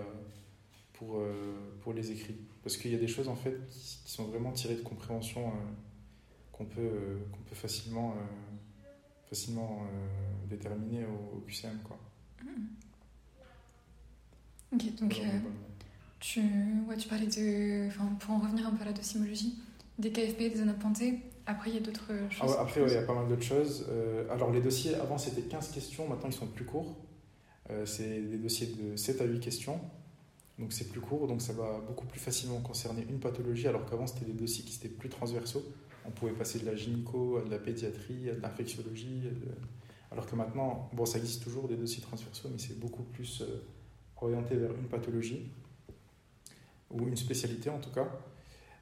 [0.95, 1.23] pour,
[1.83, 2.37] pour les écrits.
[2.63, 5.53] Parce qu'il y a des choses en fait qui, qui sont vraiment tirées de compréhension
[6.61, 8.87] qu'on peut, euh, qu'on peut facilement, euh,
[9.29, 11.79] facilement euh, déterminer au, QCM.
[11.83, 11.99] Quoi.
[12.45, 12.67] Mm.
[14.75, 15.21] Ok, donc
[16.21, 16.41] tu,
[16.87, 17.89] ouais, tu parlais de.
[18.19, 19.59] Pour en revenir un peu à la docimologie,
[19.99, 21.21] des KFP, des zones appointées.
[21.47, 22.57] Après, il y a d'autres ah choses.
[22.61, 23.89] après, il y a pas mal d'autres choses.
[24.31, 26.07] alors, les dossiers, avant, c'était 15 questions.
[26.07, 26.95] Maintenant, ils sont plus courts.
[27.87, 29.81] c'est des dossiers de 7 à 8 questions.
[30.61, 31.27] Donc, c'est plus court.
[31.27, 33.67] Donc, ça va beaucoup plus facilement concerner une pathologie.
[33.67, 35.65] Alors qu'avant, c'était des dossiers qui étaient plus transversaux
[36.07, 39.23] on pouvait passer de la gynéco à de la pédiatrie, à de l'infectiologie.
[40.11, 43.63] Alors que maintenant, bon, ça existe toujours des dossiers transversaux, mais c'est beaucoup plus euh,
[44.21, 45.49] orienté vers une pathologie
[46.91, 48.09] ou une spécialité en tout cas.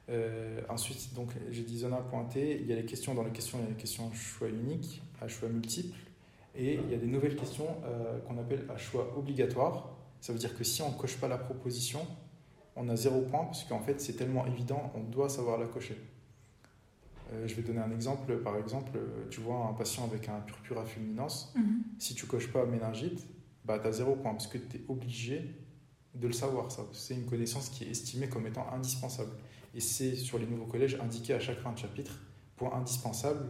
[0.09, 2.59] Euh, ensuite, donc, j'ai dit zone pointé.
[2.59, 4.49] Il y a les questions dans les questions, il y a les questions à choix
[4.49, 5.99] unique, à choix multiple,
[6.55, 9.98] et il y a des nouvelles questions euh, qu'on appelle à choix obligatoire.
[10.21, 12.05] Ça veut dire que si on ne coche pas la proposition,
[12.75, 15.97] on a zéro point, parce qu'en fait, c'est tellement évident, on doit savoir la cocher.
[17.33, 18.37] Euh, je vais donner un exemple.
[18.37, 18.91] Par exemple,
[19.29, 21.27] tu vois un patient avec un purpura fulminans.
[21.55, 21.83] Mhm.
[21.99, 23.27] Si tu coches pas méningite,
[23.65, 25.55] bah, tu as zéro point parce que tu es obligé
[26.15, 26.71] de le savoir.
[26.71, 26.83] Ça.
[26.93, 29.31] C'est une connaissance qui est estimée comme étant indispensable.
[29.75, 32.19] Et c'est sur les nouveaux collèges indiqué à chaque fin de chapitre,
[32.55, 33.49] point indispensable.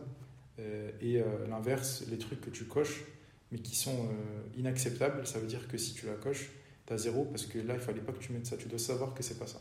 [0.60, 3.06] Euh, et euh, l'inverse, les trucs que tu coches,
[3.52, 4.10] mais qui sont
[4.58, 6.52] inacceptables, ça veut dire que si tu la coches,
[6.90, 8.58] tu as zéro parce que là, il fallait pas que tu mettes ça.
[8.58, 9.60] Tu dois savoir que c'est pas ça.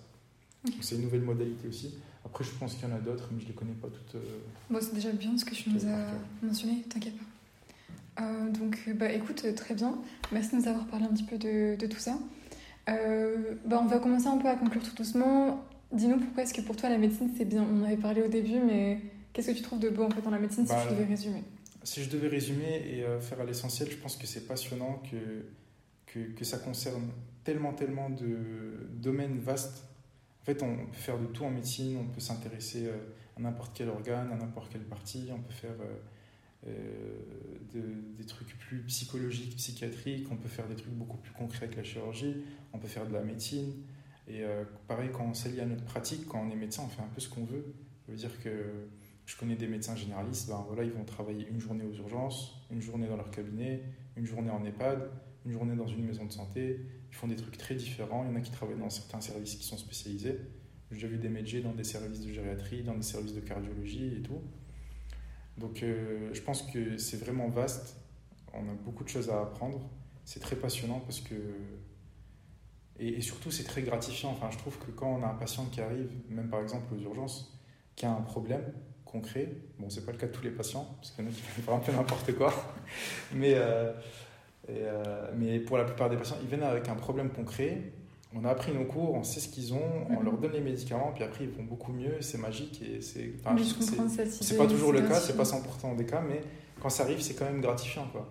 [0.81, 1.95] C'est une nouvelle modalité aussi.
[2.25, 4.17] Après, je pense qu'il y en a d'autres, mais je ne les connais pas toutes.
[4.17, 6.11] Euh, bon, c'est déjà bien ce que tu nous as
[6.43, 8.23] mentionné, t'inquiète pas.
[8.25, 9.97] Euh, donc, bah, écoute, très bien.
[10.33, 12.19] Merci de nous avoir parlé un petit peu de, de tout ça.
[12.89, 15.65] Euh, bah, on va commencer un peu à conclure tout doucement.
[15.93, 17.65] Dis-nous pourquoi est-ce que pour toi la médecine c'est bien?
[17.65, 19.01] On en avait parlé au début, mais
[19.33, 21.07] qu'est-ce que tu trouves de beau en fait dans la médecine Bah, si tu devais
[21.07, 21.43] résumer?
[21.83, 25.17] Si je devais résumer et euh, faire à l'essentiel, je pense que c'est passionnant, que,
[26.13, 27.11] que, que ça concerne
[27.45, 29.85] tellement, tellement de domaines vastes.
[30.43, 32.97] En fait, on peut faire de tout en médecine, on peut s'intéresser euh,
[33.37, 37.19] à n'importe quel organe, à n'importe quelle partie, on peut faire euh, euh,
[37.75, 41.77] de- des trucs plus psychologiques, psychiatriques, on peut faire des trucs beaucoup plus concrets avec
[41.77, 43.73] la chirurgie, on peut faire de la médecine.
[44.31, 44.43] Et
[44.87, 47.19] pareil, quand on s'allie à notre pratique, quand on est médecin, on fait un peu
[47.19, 47.65] ce qu'on veut.
[48.05, 48.51] Ça veut dire que
[49.25, 52.83] je connais des médecins généralistes, ben voilà, ils vont travailler une journée aux urgences, une
[52.83, 53.83] journée dans leur cabinet,
[54.17, 55.11] une journée en EHPAD,
[55.49, 56.81] une journée dans une maison de santé.
[57.11, 58.25] Ils font des trucs très différents.
[58.25, 60.39] Il y en a qui travaillent dans certains services qui sont spécialisés.
[60.91, 64.23] J'ai vu des médecins dans des services de gériatrie, dans des services de cardiologie et
[64.23, 64.41] tout.
[65.57, 67.97] Donc euh, je pense que c'est vraiment vaste.
[68.53, 69.81] On a beaucoup de choses à apprendre.
[70.25, 71.35] C'est très passionnant parce que...
[73.01, 74.31] Et, et surtout, c'est très gratifiant.
[74.31, 76.99] Enfin, je trouve que quand on a un patient qui arrive, même par exemple aux
[76.99, 77.57] urgences,
[77.97, 78.73] qui a un problème
[79.05, 81.35] concret, bon, c'est pas le cas de tous les patients, parce qu'il y en a
[81.35, 82.53] qui font un peu n'importe quoi,
[83.33, 83.93] mais, euh,
[84.69, 87.93] et, euh, mais pour la plupart des patients, ils viennent avec un problème concret.
[88.35, 90.25] On a appris nos cours, on sait ce qu'ils ont, on Mhm.
[90.25, 93.31] leur donne les médicaments, puis après ils vont beaucoup mieux, c'est magique et c'est.
[93.41, 93.55] enfin,
[94.31, 96.43] c'est- pas toujours le cas, c'est pas 100% des cas, mais
[96.81, 98.07] quand ça arrive, c'est quand même gratifiant.
[98.13, 98.29] Quoi.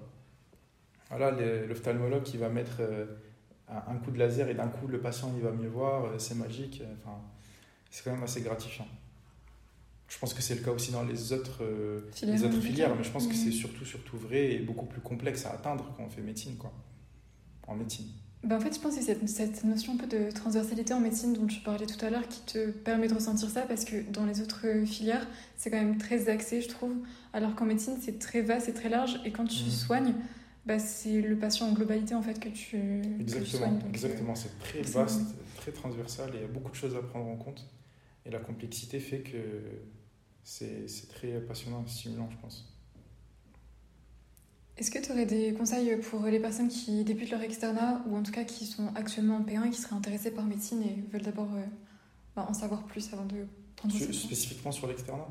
[1.10, 1.32] Voilà,
[1.68, 3.06] l'ophtalmologue qui va mettre euh,
[3.70, 6.36] un coup de laser et d'un coup le patient il va mieux voir, euh, c'est
[6.36, 6.84] magique.
[7.02, 7.18] Enfin,
[7.90, 8.86] c'est quand même assez gratifiant.
[10.08, 12.72] Je pense que c'est le cas aussi dans les autres, euh, Filières les autres médicales.
[12.74, 13.40] filières, mais je pense que Mhm.
[13.44, 16.56] c'est surtout, surtout vrai et beaucoup plus complexe à atteindre quand on fait médecine.
[16.58, 16.72] Quoi.
[17.68, 18.08] En médecine.
[18.44, 21.34] Ben, en fait, je pense que c'est cette, notion un peu de transversalité en médecine
[21.34, 24.26] dont tu parlais tout à l'heure qui te permet de ressentir ça parce que dans
[24.26, 25.28] les autres filières,
[25.58, 26.94] c'est quand même très axé, je trouve.
[27.34, 29.20] Alors qu'en médecine, c'est très vaste et très large.
[29.26, 29.70] Et quand tu Mhm.
[29.72, 30.14] soignes,
[30.66, 33.80] bah, c'est le patient en globalité en fait que tu, que tu Exactement, soignes.
[33.80, 34.36] Donc, exactement.
[34.36, 35.22] c'est très vaste,
[35.58, 37.66] très transversal et il y a beaucoup de choses à prendre en compte.
[38.26, 39.38] Et la complexité fait que
[40.48, 42.66] c'est très passionnant et stimulant, je pense.
[44.78, 48.24] Est-ce que tu aurais des conseils pour les personnes qui débutent leur externat ou en
[48.24, 51.24] tout cas qui sont actuellement en P1 et qui seraient intéressées par médecine et veulent
[51.24, 51.64] d'abord euh,
[52.36, 53.46] bah, en savoir plus avant de
[53.76, 55.28] prendre Sur- spécifiquement sur l'externat?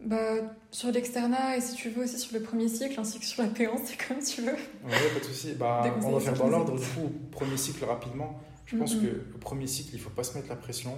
[0.00, 0.34] Bah,
[0.70, 3.48] Sur l'externat et si tu veux aussi sur le premier cycle ainsi que sur la
[3.48, 4.52] P1, c'est comme tu veux.
[4.52, 5.54] Ouais, pas de souci.
[5.54, 6.78] Bah, on va faire dans l'ordre.
[6.78, 8.40] Du coup, premier cycle rapidement.
[8.64, 10.96] Je pense que le premier cycle, il faut pas se mettre la pression.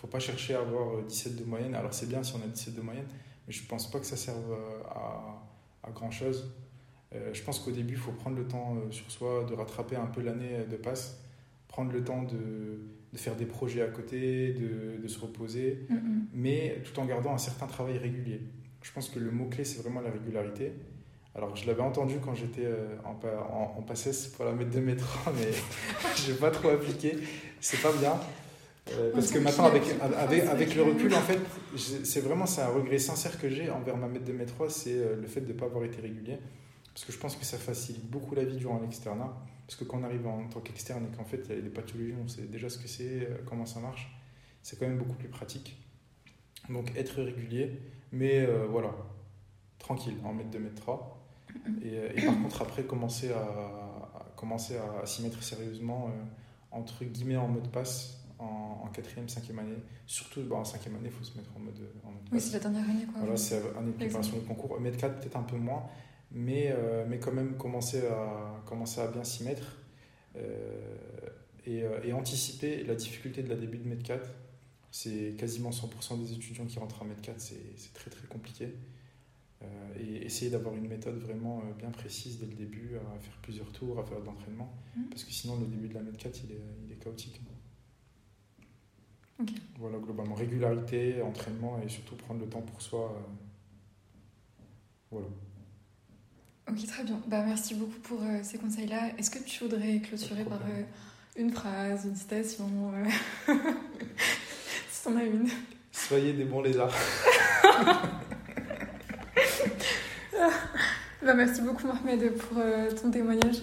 [0.00, 1.74] Il faut pas chercher à avoir euh, 17 de moyenne.
[1.74, 3.04] Alors c'est bien si on a 17 de moyenne,
[3.46, 5.42] mais je pense pas que ça serve euh, à,
[5.82, 6.50] à grand chose.
[7.12, 10.06] je pense qu'au début, il faut prendre le temps euh, sur soi de rattraper un
[10.06, 11.20] peu l'année euh, de passe,
[11.68, 12.80] prendre le temps de,
[13.12, 15.86] de faire des projets à côté, de, de se reposer
[16.32, 18.40] mais tout en gardant un certain travail régulier.
[18.82, 20.72] Je pense que le mot-clé, c'est vraiment la régularité.
[21.34, 24.80] Alors, je l'avais entendu quand j'étais euh, en, en, en PACES pour la mettre de
[24.80, 25.50] métro, mais
[26.16, 27.16] je n'ai pas trop appliqué.
[27.60, 28.14] C'est pas bien.
[28.92, 29.82] Euh, parce que maintenant, avec,
[30.48, 31.38] avec, le recul, en fait,
[31.76, 35.16] c'est vraiment c'est un regret sincère que j'ai envers ma maître de métro, c'est euh,
[35.20, 36.38] le fait de ne pas avoir été régulier.
[36.92, 39.32] Parce que je pense que ça facilite beaucoup la vie durant l'externat.
[39.66, 41.68] Parce que quand on arrive en tant qu'externe et qu'en fait, il y a des
[41.68, 44.10] pathologies, on sait déjà ce que c'est, euh, comment ça marche,
[44.62, 45.76] c'est quand même beaucoup plus pratique.
[46.68, 47.80] Donc être régulier,
[48.12, 48.90] mais euh, voilà,
[49.78, 51.16] tranquille, en mètre 2, mètre 3.
[51.84, 54.10] Et, et par contre, après, commencer à, à-
[54.40, 56.22] commencer à, s'y mettre sérieusement, euh,
[56.70, 59.76] entre guillemets, en mode passe, en, en quatrième, cinquième année.
[60.06, 62.54] Surtout bah, en cinquième année, il faut se mettre en mode, en mode Oui, c'est
[62.54, 63.20] la dernière année quoi.
[63.20, 64.80] Voilà, c'est année de préparation de concours.
[64.80, 65.84] Mètre 4, peut-être un peu moins,
[66.32, 69.76] mais, euh, mais quand même commencer à, commencer à bien s'y mettre
[70.36, 70.96] euh,
[71.66, 74.28] et, euh, et anticiper la difficulté de la début de mètre 4.
[74.92, 78.74] C'est quasiment 100% des étudiants qui rentrent en mètre 4, c'est très très compliqué.
[79.62, 79.66] Euh,
[80.00, 83.98] et essayer d'avoir une méthode vraiment bien précise dès le début, à faire plusieurs tours,
[84.00, 85.10] à faire de l'entraînement, Mhm.
[85.10, 87.40] parce que sinon le début de la mètre 4 il est, il est chaotique.
[89.78, 93.12] Voilà, globalement, régularité, entraînement et surtout prendre le temps pour soi.
[93.16, 94.64] euh,
[95.10, 95.26] voilà.
[96.70, 97.20] Ok, très bien.
[97.26, 99.10] Bah, merci beaucoup pour euh, ces conseils-là.
[99.18, 100.82] Est-ce que tu voudrais clôturer par euh,
[101.36, 102.68] une phrase, une citation
[103.48, 103.54] euh,
[104.90, 105.48] Si t'en as une?
[105.90, 106.94] Soyez des bons lézards.
[111.22, 113.56] Bah, merci beaucoup Mohamed pour euh, ton témoignage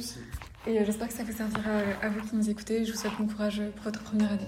[0.67, 2.85] et euh, j'espère que ça vous servira à vous qui nous écoutez.
[2.85, 4.47] Je vous souhaite bon courage pour votre première année.